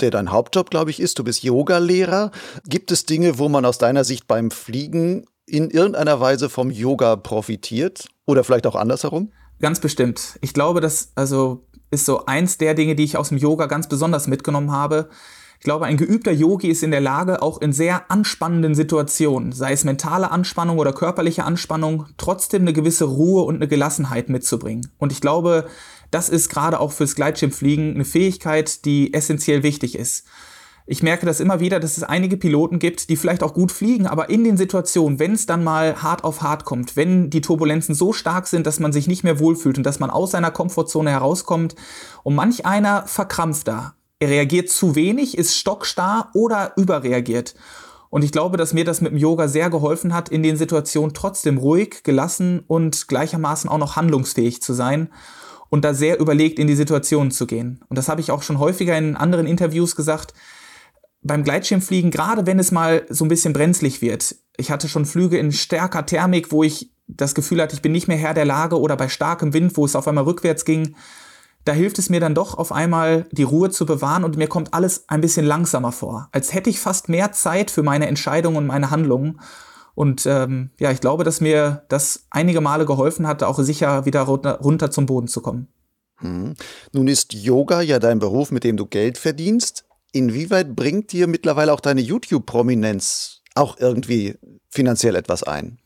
[0.00, 1.18] der dein Hauptjob, glaube ich, ist.
[1.18, 2.30] Du bist Yogalehrer.
[2.66, 7.16] Gibt es Dinge, wo man aus deiner Sicht beim Fliegen in irgendeiner Weise vom Yoga
[7.16, 9.32] profitiert oder vielleicht auch andersherum?
[9.60, 10.38] Ganz bestimmt.
[10.40, 13.88] Ich glaube, das also ist so eins der Dinge, die ich aus dem Yoga ganz
[13.88, 15.08] besonders mitgenommen habe.
[15.58, 19.72] Ich glaube, ein geübter Yogi ist in der Lage, auch in sehr anspannenden Situationen, sei
[19.72, 24.90] es mentale Anspannung oder körperliche Anspannung, trotzdem eine gewisse Ruhe und eine Gelassenheit mitzubringen.
[24.98, 25.66] Und ich glaube,
[26.10, 30.26] das ist gerade auch fürs Gleitschirmfliegen eine Fähigkeit, die essentiell wichtig ist.
[30.84, 34.06] Ich merke das immer wieder, dass es einige Piloten gibt, die vielleicht auch gut fliegen,
[34.06, 37.94] aber in den Situationen, wenn es dann mal hart auf hart kommt, wenn die Turbulenzen
[37.94, 41.10] so stark sind, dass man sich nicht mehr wohlfühlt und dass man aus seiner Komfortzone
[41.10, 41.76] herauskommt
[42.24, 43.94] und manch einer verkrampft da.
[44.18, 47.54] Er reagiert zu wenig, ist stockstarr oder überreagiert.
[48.10, 51.14] Und ich glaube, dass mir das mit dem Yoga sehr geholfen hat, in den Situationen
[51.14, 55.10] trotzdem ruhig, gelassen und gleichermaßen auch noch handlungsfähig zu sein
[55.70, 57.80] und da sehr überlegt in die Situation zu gehen.
[57.88, 60.34] Und das habe ich auch schon häufiger in anderen Interviews gesagt
[61.22, 65.38] beim Gleitschirmfliegen, gerade wenn es mal so ein bisschen brenzlig wird, ich hatte schon Flüge
[65.38, 68.78] in stärker Thermik, wo ich das Gefühl hatte, ich bin nicht mehr Herr der Lage
[68.78, 70.94] oder bei starkem Wind, wo es auf einmal rückwärts ging,
[71.64, 74.74] da hilft es mir dann doch auf einmal die Ruhe zu bewahren und mir kommt
[74.74, 78.66] alles ein bisschen langsamer vor, als hätte ich fast mehr Zeit für meine Entscheidungen und
[78.66, 79.40] meine Handlungen.
[79.94, 84.22] Und ähm, ja, ich glaube, dass mir das einige Male geholfen hat, auch sicher wieder
[84.22, 85.68] runter, zum Boden zu kommen.
[86.16, 86.54] Hm.
[86.92, 89.84] Nun ist Yoga ja dein Beruf, mit dem du Geld verdienst.
[90.12, 94.36] Inwieweit bringt dir mittlerweile auch deine YouTube-Prominenz auch irgendwie
[94.68, 95.78] finanziell etwas ein?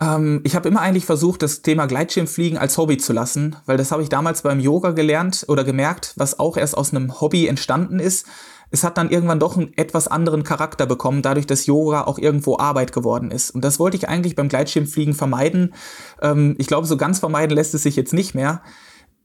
[0.00, 3.92] Ähm, ich habe immer eigentlich versucht, das Thema Gleitschirmfliegen als Hobby zu lassen, weil das
[3.92, 8.00] habe ich damals beim Yoga gelernt oder gemerkt, was auch erst aus einem Hobby entstanden
[8.00, 8.26] ist.
[8.72, 12.58] Es hat dann irgendwann doch einen etwas anderen Charakter bekommen, dadurch, dass Yoga auch irgendwo
[12.58, 13.50] Arbeit geworden ist.
[13.50, 15.74] Und das wollte ich eigentlich beim Gleitschirmfliegen vermeiden.
[16.20, 18.62] Ähm, ich glaube, so ganz vermeiden lässt es sich jetzt nicht mehr.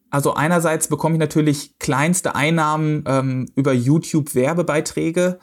[0.09, 5.39] Also einerseits bekomme ich natürlich kleinste Einnahmen ähm, über YouTube-Werbebeiträge.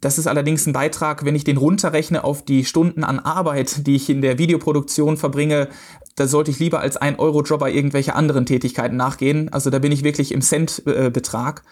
[0.00, 3.94] Das ist allerdings ein Beitrag, wenn ich den runterrechne auf die Stunden an Arbeit, die
[3.94, 5.68] ich in der Videoproduktion verbringe,
[6.16, 9.52] da sollte ich lieber als ein Euro-Job bei irgendwelche anderen Tätigkeiten nachgehen.
[9.52, 11.62] Also da bin ich wirklich im Cent-Betrag.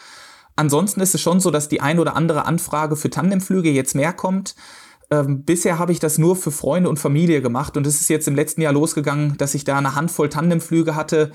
[0.56, 4.12] Ansonsten ist es schon so, dass die ein oder andere Anfrage für Tandemflüge jetzt mehr
[4.12, 4.54] kommt.
[5.10, 8.28] ähm, bisher habe ich das nur für Freunde und Familie gemacht und es ist jetzt
[8.28, 11.32] im letzten Jahr losgegangen, dass ich da eine Handvoll Tandemflüge hatte.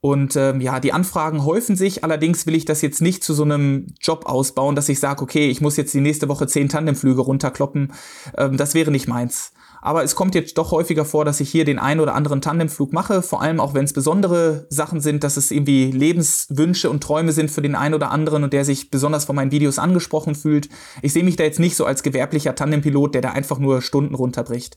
[0.00, 2.04] Und ähm, ja, die Anfragen häufen sich.
[2.04, 5.48] Allerdings will ich das jetzt nicht zu so einem Job ausbauen, dass ich sage, okay,
[5.48, 7.92] ich muss jetzt die nächste Woche zehn Tandemflüge runterkloppen.
[8.36, 9.52] Ähm, das wäre nicht meins.
[9.86, 12.92] Aber es kommt jetzt doch häufiger vor, dass ich hier den einen oder anderen Tandemflug
[12.92, 17.32] mache, vor allem auch wenn es besondere Sachen sind, dass es irgendwie Lebenswünsche und Träume
[17.32, 20.68] sind für den einen oder anderen und der sich besonders von meinen Videos angesprochen fühlt.
[21.02, 24.16] Ich sehe mich da jetzt nicht so als gewerblicher Tandempilot, der da einfach nur Stunden
[24.16, 24.76] runterbricht.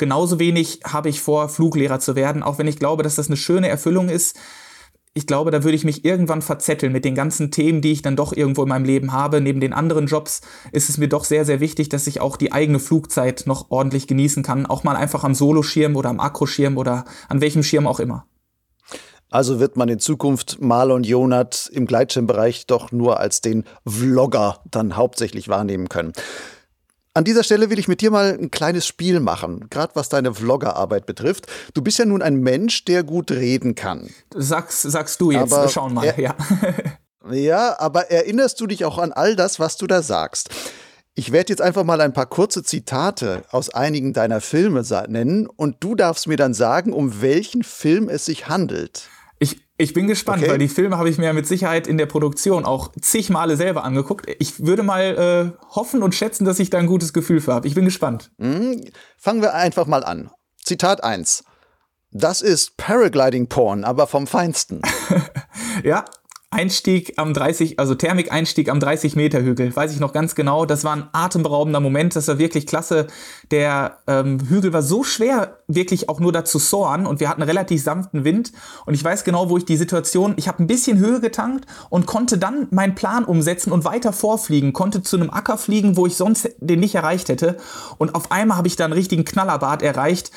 [0.00, 3.36] Genauso wenig habe ich vor, Fluglehrer zu werden, auch wenn ich glaube, dass das eine
[3.36, 4.36] schöne Erfüllung ist
[5.12, 8.14] ich glaube, da würde ich mich irgendwann verzetteln mit den ganzen Themen, die ich dann
[8.14, 9.40] doch irgendwo in meinem Leben habe.
[9.40, 10.40] Neben den anderen Jobs
[10.70, 14.06] ist es mir doch sehr, sehr wichtig, dass ich auch die eigene Flugzeit noch ordentlich
[14.06, 14.66] genießen kann.
[14.66, 18.26] Auch mal einfach am Soloschirm oder am Akroschirm oder an welchem Schirm auch immer.
[19.32, 24.96] Also wird man in Zukunft Marlon Jonat im Gleitschirmbereich doch nur als den Vlogger dann
[24.96, 26.12] hauptsächlich wahrnehmen können.
[27.12, 30.32] An dieser Stelle will ich mit dir mal ein kleines Spiel machen, gerade was deine
[30.32, 31.48] Vloggerarbeit betrifft.
[31.74, 34.10] Du bist ja nun ein Mensch, der gut reden kann.
[34.32, 36.36] Sagst, sagst du jetzt, aber schauen mal, ja.
[37.32, 40.50] ja, aber erinnerst du dich auch an all das, was du da sagst?
[41.16, 45.78] Ich werde jetzt einfach mal ein paar kurze Zitate aus einigen deiner Filme nennen und
[45.80, 49.08] du darfst mir dann sagen, um welchen Film es sich handelt.
[49.80, 50.52] Ich bin gespannt, okay.
[50.52, 53.82] weil die Filme habe ich mir mit Sicherheit in der Produktion auch zig Male selber
[53.82, 54.30] angeguckt.
[54.38, 57.66] Ich würde mal äh, hoffen und schätzen, dass ich da ein gutes Gefühl für habe.
[57.66, 58.30] Ich bin gespannt.
[58.36, 58.84] Mhm.
[59.16, 60.30] Fangen wir einfach mal an.
[60.62, 61.44] Zitat 1.
[62.10, 64.82] Das ist Paragliding Porn, aber vom Feinsten.
[65.82, 66.04] ja,
[66.52, 70.66] Einstieg am 30, also Thermik-Einstieg am 30 Meter Hügel, weiß ich noch ganz genau.
[70.66, 73.06] Das war ein atemberaubender Moment, das war wirklich klasse.
[73.52, 77.06] Der ähm, Hügel war so schwer, wirklich auch nur dazu soaren.
[77.06, 78.50] Und wir hatten relativ sanften Wind.
[78.84, 82.06] Und ich weiß genau, wo ich die Situation, ich habe ein bisschen Höhe getankt und
[82.06, 86.16] konnte dann meinen Plan umsetzen und weiter vorfliegen, konnte zu einem Acker fliegen, wo ich
[86.16, 87.58] sonst den nicht erreicht hätte.
[87.98, 90.32] Und auf einmal habe ich da einen richtigen Knallerbad erreicht,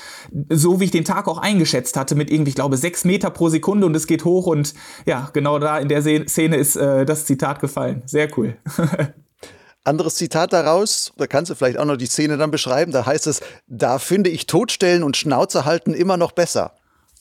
[0.50, 3.50] so wie ich den Tag auch eingeschätzt hatte mit irgendwie, ich glaube, sechs Meter pro
[3.50, 3.88] Sekunde.
[3.88, 4.46] Und es geht hoch.
[4.46, 4.76] Und
[5.08, 8.04] ja, genau da in der Szene ist äh, das Zitat gefallen.
[8.06, 8.58] Sehr cool.
[9.86, 13.28] Anderes Zitat daraus, da kannst du vielleicht auch noch die Szene dann beschreiben, da heißt
[13.28, 16.74] es, da finde ich Totstellen und Schnauze halten immer noch besser.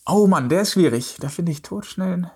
[0.07, 1.17] Oh Mann, der ist schwierig.
[1.21, 2.31] Da finde ich Totstellen.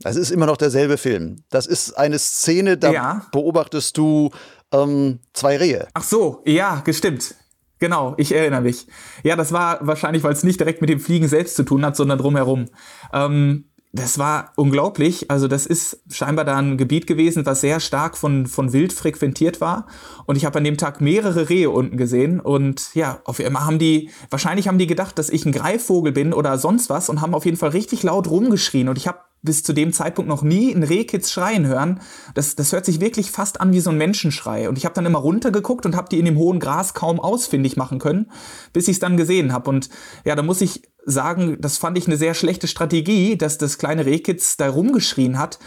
[0.00, 1.42] Das ist immer noch derselbe Film.
[1.50, 3.26] Das ist eine Szene, da ja.
[3.32, 4.30] beobachtest du
[4.72, 5.88] ähm, zwei Rehe.
[5.94, 7.34] Ach so, ja, gestimmt.
[7.78, 8.86] Genau, ich erinnere mich.
[9.22, 11.96] Ja, das war wahrscheinlich, weil es nicht direkt mit dem Fliegen selbst zu tun hat,
[11.96, 12.66] sondern drumherum.
[13.12, 13.66] Ähm,
[13.96, 15.30] das war unglaublich.
[15.30, 19.60] Also das ist scheinbar da ein Gebiet gewesen, was sehr stark von, von Wild frequentiert
[19.60, 19.86] war.
[20.26, 22.40] Und ich habe an dem Tag mehrere Rehe unten gesehen.
[22.40, 26.32] Und ja, auf einmal haben die, wahrscheinlich haben die gedacht, dass ich ein Greifvogel bin
[26.32, 28.88] oder sonst was und haben auf jeden Fall richtig laut rumgeschrien.
[28.88, 32.00] Und ich habe bis zu dem Zeitpunkt noch nie ein Rehkitz schreien hören.
[32.34, 34.68] Das, das hört sich wirklich fast an wie so ein Menschenschrei.
[34.68, 37.76] Und ich habe dann immer runtergeguckt und habe die in dem hohen Gras kaum ausfindig
[37.76, 38.30] machen können,
[38.72, 39.70] bis ich es dann gesehen habe.
[39.70, 39.88] Und
[40.24, 44.04] ja, da muss ich sagen, das fand ich eine sehr schlechte Strategie, dass das kleine
[44.04, 45.58] Rehkitz da rumgeschrien hat.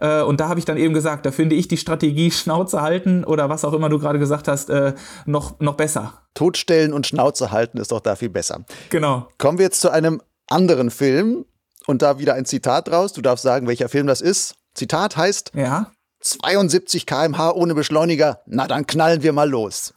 [0.00, 3.24] Äh, und da habe ich dann eben gesagt, da finde ich die Strategie Schnauze halten
[3.24, 4.94] oder was auch immer du gerade gesagt hast, äh,
[5.26, 6.22] noch, noch besser.
[6.34, 8.64] Totstellen und Schnauze halten ist doch da viel besser.
[8.90, 9.28] Genau.
[9.38, 11.44] Kommen wir jetzt zu einem anderen Film
[11.86, 13.12] und da wieder ein Zitat raus.
[13.12, 14.56] Du darfst sagen, welcher Film das ist.
[14.74, 15.92] Zitat heißt: Ja.
[16.20, 18.40] 72 km/h ohne Beschleuniger.
[18.46, 19.94] Na, dann knallen wir mal los.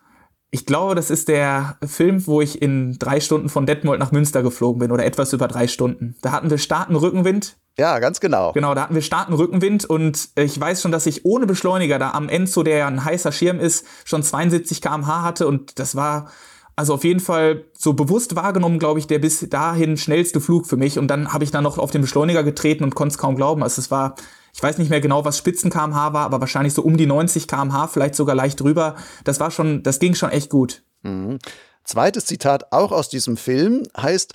[0.51, 4.41] Ich glaube, das ist der Film, wo ich in drei Stunden von Detmold nach Münster
[4.41, 6.15] geflogen bin oder etwas über drei Stunden.
[6.21, 7.57] Da hatten wir starken Rückenwind.
[7.77, 8.51] Ja, ganz genau.
[8.53, 12.11] Genau, da hatten wir starken Rückenwind und ich weiß schon, dass ich ohne Beschleuniger da
[12.11, 16.29] am Enzo, der ja ein heißer Schirm ist, schon 72 km/h hatte und das war
[16.75, 20.77] also auf jeden Fall so bewusst wahrgenommen, glaube ich, der bis dahin schnellste Flug für
[20.77, 20.97] mich.
[20.97, 23.63] Und dann habe ich dann noch auf den Beschleuniger getreten und konnte es kaum glauben.
[23.63, 24.15] Also es war
[24.53, 27.47] ich weiß nicht mehr genau, was Spitzen kmh war, aber wahrscheinlich so um die 90
[27.47, 28.95] kmh, vielleicht sogar leicht drüber.
[29.23, 30.83] Das war schon, das ging schon echt gut.
[31.03, 31.39] Mhm.
[31.83, 34.33] Zweites Zitat auch aus diesem Film heißt,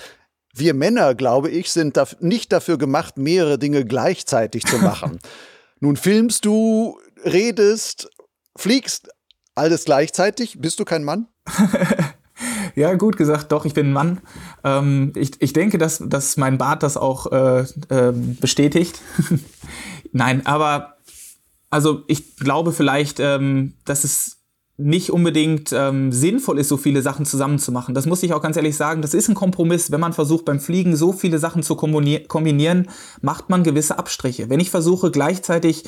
[0.54, 5.18] wir Männer, glaube ich, sind da nicht dafür gemacht, mehrere Dinge gleichzeitig zu machen.
[5.80, 8.08] Nun filmst du, redest,
[8.56, 9.08] fliegst,
[9.54, 10.60] alles gleichzeitig.
[10.60, 11.28] Bist du kein Mann?
[12.74, 14.20] ja, gut gesagt, doch, ich bin ein Mann.
[14.62, 19.00] Ähm, ich, ich denke, dass, dass mein Bart das auch äh, äh, bestätigt.
[20.12, 20.96] Nein, aber
[21.70, 24.44] also ich glaube vielleicht, ähm, dass es
[24.76, 27.94] nicht unbedingt ähm, sinnvoll ist, so viele Sachen zusammenzumachen.
[27.94, 29.02] Das muss ich auch ganz ehrlich sagen.
[29.02, 29.92] Das ist ein Kompromiss.
[29.92, 32.88] Wenn man versucht, beim Fliegen so viele Sachen zu kombinieren,
[33.20, 34.50] macht man gewisse Abstriche.
[34.50, 35.84] Wenn ich versuche, gleichzeitig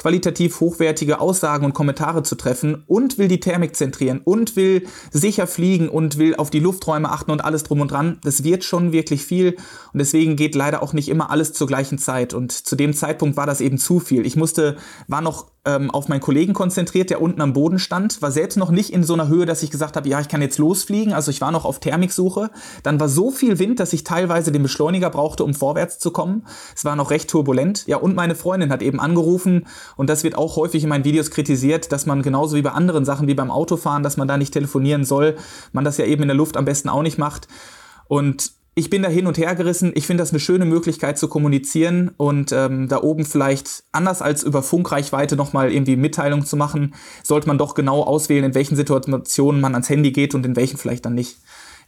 [0.00, 5.46] qualitativ hochwertige Aussagen und Kommentare zu treffen und will die Thermik zentrieren und will sicher
[5.46, 8.18] fliegen und will auf die Lufträume achten und alles drum und dran.
[8.24, 9.56] Das wird schon wirklich viel
[9.92, 13.36] und deswegen geht leider auch nicht immer alles zur gleichen Zeit und zu dem Zeitpunkt
[13.36, 14.24] war das eben zu viel.
[14.24, 18.30] Ich musste, war noch ähm, auf meinen Kollegen konzentriert, der unten am Boden stand, war
[18.30, 20.58] selbst noch nicht in so einer Höhe, dass ich gesagt habe, ja, ich kann jetzt
[20.58, 21.12] losfliegen.
[21.12, 22.50] Also ich war noch auf Thermiksuche.
[22.82, 26.46] Dann war so viel Wind, dass ich teilweise den Beschleuniger brauchte, um vorwärts zu kommen.
[26.74, 27.86] Es war noch recht turbulent.
[27.86, 31.30] Ja, und meine Freundin hat eben angerufen und das wird auch häufig in meinen Videos
[31.30, 34.54] kritisiert, dass man genauso wie bei anderen Sachen wie beim Autofahren, dass man da nicht
[34.54, 35.36] telefonieren soll,
[35.72, 37.48] man das ja eben in der Luft am besten auch nicht macht.
[38.08, 39.92] Und ich bin da hin und her gerissen.
[39.94, 44.42] Ich finde das eine schöne Möglichkeit zu kommunizieren und ähm, da oben vielleicht anders als
[44.42, 49.60] über Funkreichweite nochmal irgendwie Mitteilung zu machen, sollte man doch genau auswählen, in welchen Situationen
[49.60, 51.38] man ans Handy geht und in welchen vielleicht dann nicht.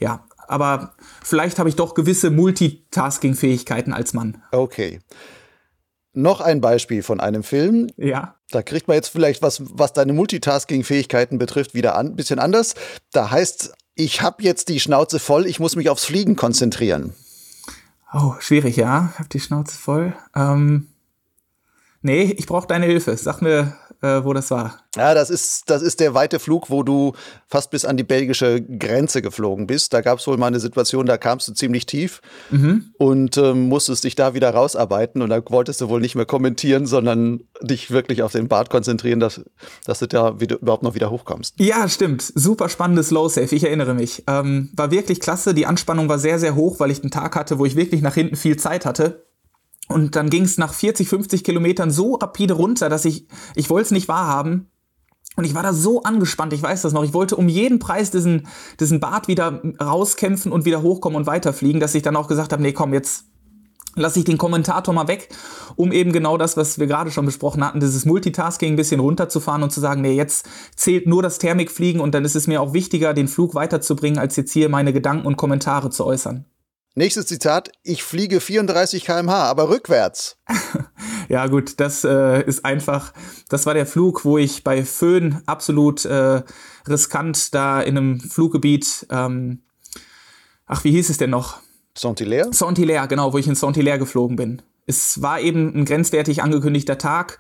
[0.01, 4.43] Ja, aber vielleicht habe ich doch gewisse Multitasking-Fähigkeiten als Mann.
[4.51, 4.99] Okay.
[6.15, 7.89] Noch ein Beispiel von einem Film.
[7.97, 8.37] Ja.
[8.51, 12.75] Da kriegt man jetzt vielleicht was, was deine Multitasking-Fähigkeiten betrifft, wieder ein bisschen anders.
[13.13, 17.15] Da heißt ich habe jetzt die Schnauze voll, ich muss mich aufs Fliegen konzentrieren.
[18.13, 19.11] Oh, schwierig, ja.
[19.13, 20.15] Ich habe die Schnauze voll.
[20.35, 20.89] Ähm,
[22.03, 23.17] nee, ich brauche deine Hilfe.
[23.17, 24.79] Sag mir, äh, wo das war.
[24.97, 27.13] Ja, das ist, das ist der weite Flug, wo du
[27.47, 29.95] fast bis an die belgische Grenze geflogen bist.
[29.95, 32.93] Da gab es wohl mal eine Situation, da kamst du ziemlich tief mhm.
[32.99, 35.23] und ähm, musstest dich da wieder rausarbeiten.
[35.23, 39.21] Und da wolltest du wohl nicht mehr kommentieren, sondern dich wirklich auf den Bart konzentrieren,
[39.21, 39.41] dass,
[39.87, 41.55] dass du da wieder, überhaupt noch wieder hochkommst.
[41.59, 42.23] Ja, stimmt.
[42.23, 44.25] Super spannendes Low Safe, ich erinnere mich.
[44.27, 45.55] Ähm, war wirklich klasse.
[45.55, 48.15] Die Anspannung war sehr, sehr hoch, weil ich einen Tag hatte, wo ich wirklich nach
[48.15, 49.25] hinten viel Zeit hatte.
[49.89, 53.87] Und dann ging es nach 40, 50 Kilometern so rapide runter, dass ich, ich wollte
[53.87, 54.71] es nicht wahrhaben.
[55.37, 57.05] Und ich war da so angespannt, ich weiß das noch.
[57.05, 58.47] Ich wollte um jeden Preis diesen,
[58.81, 62.63] diesen Bart wieder rauskämpfen und wieder hochkommen und weiterfliegen, dass ich dann auch gesagt habe,
[62.63, 63.25] nee, komm, jetzt
[63.95, 65.29] lasse ich den Kommentator mal weg,
[65.77, 69.63] um eben genau das, was wir gerade schon besprochen hatten, dieses Multitasking ein bisschen runterzufahren
[69.63, 72.73] und zu sagen, nee, jetzt zählt nur das Thermikfliegen und dann ist es mir auch
[72.73, 76.47] wichtiger, den Flug weiterzubringen, als jetzt hier meine Gedanken und Kommentare zu äußern.
[76.95, 80.37] Nächstes Zitat, ich fliege 34 km/h, aber rückwärts.
[81.31, 83.15] ja gut, das äh, ist einfach,
[83.49, 86.43] das war der Flug, wo ich bei Föhn absolut äh,
[86.87, 89.63] riskant da in einem Fluggebiet, ähm,
[90.67, 91.61] ach, wie hieß es denn noch?
[91.97, 92.53] Saint-Hilaire?
[92.53, 94.61] Saint-Hilaire, genau, wo ich in Saint-Hilaire geflogen bin.
[94.85, 97.39] Es war eben ein grenzwertig angekündigter Tag.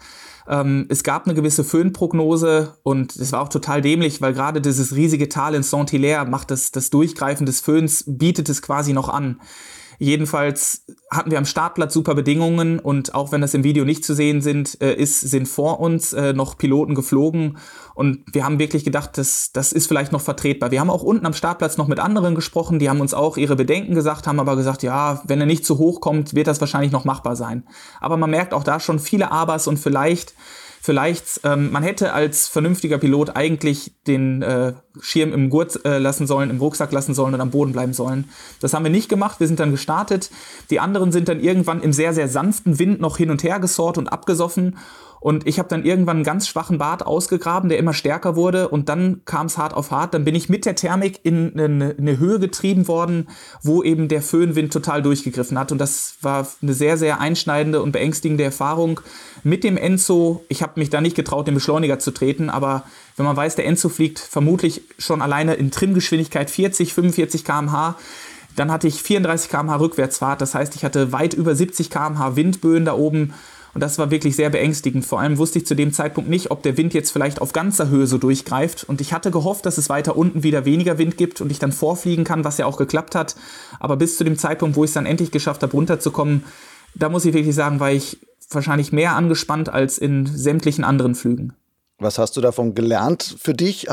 [0.48, 4.94] Ähm, es gab eine gewisse Föhnprognose und es war auch total dämlich, weil gerade dieses
[4.94, 9.40] riesige Tal in Saint-Hilaire macht das, das Durchgreifen des Föhns, bietet es quasi noch an.
[10.02, 14.14] Jedenfalls hatten wir am Startplatz super Bedingungen und auch wenn das im Video nicht zu
[14.14, 17.58] sehen sind, äh, ist, sind vor uns äh, noch Piloten geflogen
[17.94, 20.72] und wir haben wirklich gedacht, das, das ist vielleicht noch vertretbar.
[20.72, 23.54] Wir haben auch unten am Startplatz noch mit anderen gesprochen, die haben uns auch ihre
[23.54, 26.90] Bedenken gesagt, haben aber gesagt, ja, wenn er nicht zu hoch kommt, wird das wahrscheinlich
[26.90, 27.62] noch machbar sein.
[28.00, 30.34] Aber man merkt auch da schon viele Abers und vielleicht
[30.82, 36.26] vielleicht, ähm, man hätte als vernünftiger Pilot eigentlich den äh, Schirm im Gurt äh, lassen
[36.26, 38.28] sollen, im Rucksack lassen sollen und am Boden bleiben sollen.
[38.60, 39.38] Das haben wir nicht gemacht.
[39.38, 40.30] Wir sind dann gestartet.
[40.70, 43.96] Die anderen sind dann irgendwann im sehr, sehr sanften Wind noch hin und her gesort
[43.96, 44.76] und abgesoffen.
[45.22, 48.68] Und ich habe dann irgendwann einen ganz schwachen Bart ausgegraben, der immer stärker wurde.
[48.68, 50.14] Und dann kam es hart auf hart.
[50.14, 53.28] Dann bin ich mit der Thermik in eine, eine, Höhe getrieben worden,
[53.62, 55.70] wo eben der Föhnwind total durchgegriffen hat.
[55.70, 59.00] Und das war eine sehr, sehr einschneidende und beängstigende Erfahrung
[59.44, 60.44] mit dem Enzo.
[60.48, 62.50] Ich habe mich da nicht getraut, den Beschleuniger zu treten.
[62.50, 62.84] Aber
[63.16, 67.96] wenn man weiß, der Enzo fliegt vermutlich schon alleine in Trimgeschwindigkeit 40, 45 km/h.
[68.56, 70.40] Dann hatte ich 34 km/h Rückwärtsfahrt.
[70.40, 73.32] Das heißt, ich hatte weit über 70 km/h Windböen da oben
[73.74, 75.06] und das war wirklich sehr beängstigend.
[75.06, 77.88] Vor allem wusste ich zu dem Zeitpunkt nicht, ob der Wind jetzt vielleicht auf ganzer
[77.88, 78.84] Höhe so durchgreift.
[78.84, 81.72] Und ich hatte gehofft, dass es weiter unten wieder weniger Wind gibt und ich dann
[81.72, 83.34] vorfliegen kann, was ja auch geklappt hat.
[83.80, 86.44] Aber bis zu dem Zeitpunkt, wo ich es dann endlich geschafft habe, runterzukommen,
[86.94, 88.18] da muss ich wirklich sagen, war ich
[88.54, 91.54] wahrscheinlich mehr angespannt als in sämtlichen anderen Flügen.
[91.98, 93.88] Was hast du davon gelernt für dich?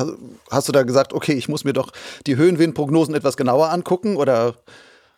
[0.50, 1.92] Hast du da gesagt, okay, ich muss mir doch
[2.26, 4.56] die Höhenwindprognosen etwas genauer angucken oder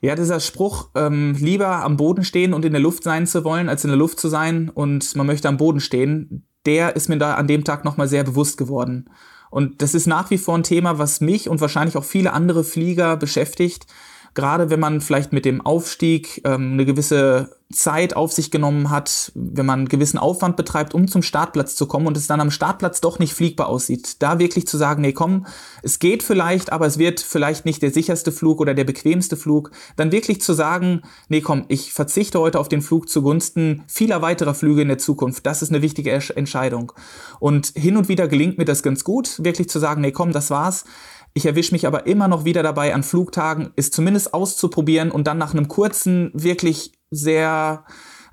[0.02, 3.70] ja, dieser Spruch, ähm, lieber am Boden stehen und in der Luft sein zu wollen,
[3.70, 7.18] als in der Luft zu sein und man möchte am Boden stehen, der ist mir
[7.18, 9.10] da an dem Tag nochmal sehr bewusst geworden.
[9.52, 12.64] Und das ist nach wie vor ein Thema, was mich und wahrscheinlich auch viele andere
[12.64, 13.86] Flieger beschäftigt.
[14.34, 19.32] Gerade wenn man vielleicht mit dem Aufstieg ähm, eine gewisse Zeit auf sich genommen hat,
[19.36, 22.52] wenn man einen gewissen Aufwand betreibt, um zum Startplatz zu kommen und es dann am
[22.52, 24.22] Startplatz doch nicht fliegbar aussieht.
[24.22, 25.46] Da wirklich zu sagen, nee, komm,
[25.84, 29.72] es geht vielleicht, aber es wird vielleicht nicht der sicherste Flug oder der bequemste Flug.
[29.96, 34.54] Dann wirklich zu sagen, nee, komm, ich verzichte heute auf den Flug zugunsten vieler weiterer
[34.54, 35.46] Flüge in der Zukunft.
[35.46, 36.92] Das ist eine wichtige Entscheidung.
[37.40, 40.50] Und hin und wieder gelingt mir das ganz gut, wirklich zu sagen, nee, komm, das
[40.50, 40.86] war's.
[41.34, 45.38] Ich erwische mich aber immer noch wieder dabei, an Flugtagen es zumindest auszuprobieren und dann
[45.38, 47.86] nach einem kurzen, wirklich sehr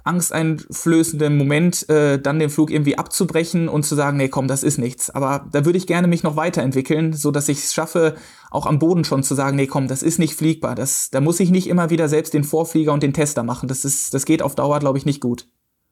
[0.08, 4.78] angsteinflößenden Moment äh, dann den Flug irgendwie abzubrechen und zu sagen, nee, komm, das ist
[4.78, 5.10] nichts.
[5.10, 8.16] Aber da würde ich gerne mich noch weiterentwickeln, so dass ich es schaffe,
[8.50, 10.74] auch am Boden schon zu sagen, nee, komm, das ist nicht fliegbar.
[10.74, 13.68] Das, da muss ich nicht immer wieder selbst den Vorflieger und den Tester machen.
[13.68, 15.46] Das ist, das geht auf Dauer, glaube ich, nicht gut.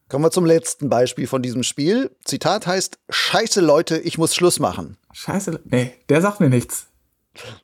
[0.08, 2.16] Kommen wir zum letzten Beispiel von diesem Spiel.
[2.24, 4.96] Zitat heißt: Scheiße, Leute, ich muss Schluss machen.
[5.12, 6.86] Scheiße, nee, der sagt mir nichts.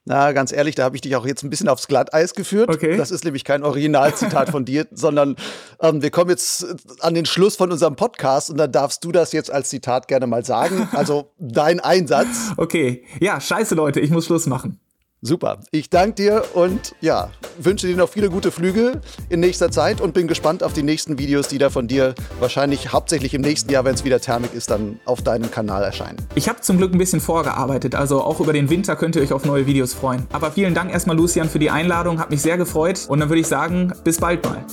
[0.05, 2.71] Na, ganz ehrlich, da habe ich dich auch jetzt ein bisschen aufs Glatteis geführt.
[2.71, 2.97] Okay.
[2.97, 5.37] Das ist nämlich kein Originalzitat von dir, sondern
[5.81, 6.67] ähm, wir kommen jetzt
[7.01, 10.27] an den Schluss von unserem Podcast und dann darfst du das jetzt als Zitat gerne
[10.27, 10.89] mal sagen.
[10.93, 12.53] Also dein Einsatz.
[12.57, 14.81] Okay, ja, scheiße Leute, ich muss Schluss machen.
[15.25, 15.61] Super.
[15.71, 20.15] Ich danke dir und ja, wünsche dir noch viele gute Flüge in nächster Zeit und
[20.15, 23.85] bin gespannt auf die nächsten Videos, die da von dir wahrscheinlich hauptsächlich im nächsten Jahr,
[23.85, 26.17] wenn es wieder Thermik ist, dann auf deinem Kanal erscheinen.
[26.35, 29.33] Ich habe zum Glück ein bisschen vorgearbeitet, also auch über den Winter könnt ihr euch
[29.33, 30.27] auf neue Videos freuen.
[30.33, 33.43] Aber vielen Dank erstmal, Lucian, für die Einladung, hat mich sehr gefreut und dann würde
[33.43, 34.67] ich sagen, bis bald mal.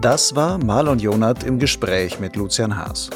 [0.00, 3.10] Das war Marlon Jonath im Gespräch mit Lucian Haas.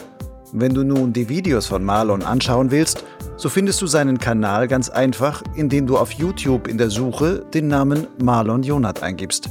[0.53, 3.05] Wenn du nun die Videos von Marlon anschauen willst,
[3.39, 7.69] so findest du seinen Kanal ganz einfach, indem du auf YouTube in der Suche den
[7.69, 9.49] Namen Marlon Jonath eingibst.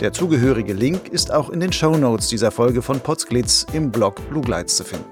[0.00, 4.16] Der zugehörige Link ist auch in den Show Notes dieser Folge von Potsglitz im Blog
[4.32, 5.06] Lugleitz zu finden.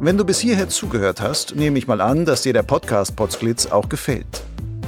[0.00, 3.66] Wenn du bis hierher zugehört hast, nehme ich mal an, dass dir der Podcast Potsglitz
[3.66, 4.42] auch gefällt.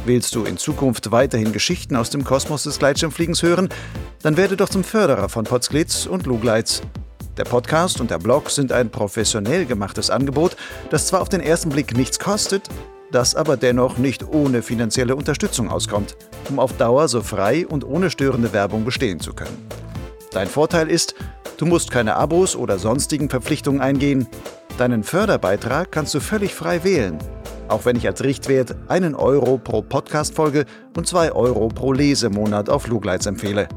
[0.06, 3.70] Willst du in Zukunft weiterhin Geschichten aus dem Kosmos des Gleitschirmfliegens hören,
[4.22, 6.82] dann werde doch zum Förderer von Potsglitz und Lugleitz.
[7.38, 10.58] Der Podcast und der Blog sind ein professionell gemachtes Angebot,
[10.90, 12.68] das zwar auf den ersten Blick nichts kostet,
[13.12, 16.16] das aber dennoch nicht ohne finanzielle Unterstützung auskommt,
[16.50, 19.56] um auf Dauer so frei und ohne störende Werbung bestehen zu können.
[20.32, 21.14] Dein Vorteil ist,
[21.56, 24.26] du musst keine Abos oder sonstigen Verpflichtungen eingehen.
[24.76, 27.18] Deinen Förderbeitrag kannst du völlig frei wählen
[27.68, 32.86] auch wenn ich als Richtwert einen Euro pro Podcast-Folge und zwei Euro pro Lesemonat auf
[32.86, 33.68] Lugleitz empfehle.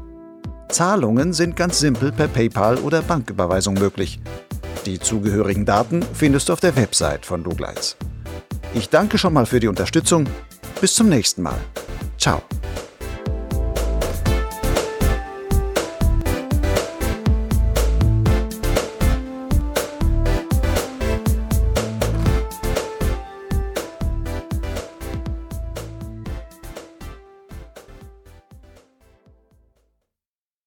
[0.68, 4.20] Zahlungen sind ganz simpel per PayPal oder Banküberweisung möglich.
[4.86, 7.96] Die zugehörigen Daten findest du auf der Website von Lugleitz.
[8.74, 10.26] Ich danke schon mal für die Unterstützung.
[10.80, 11.58] Bis zum nächsten Mal.
[12.18, 12.42] Ciao.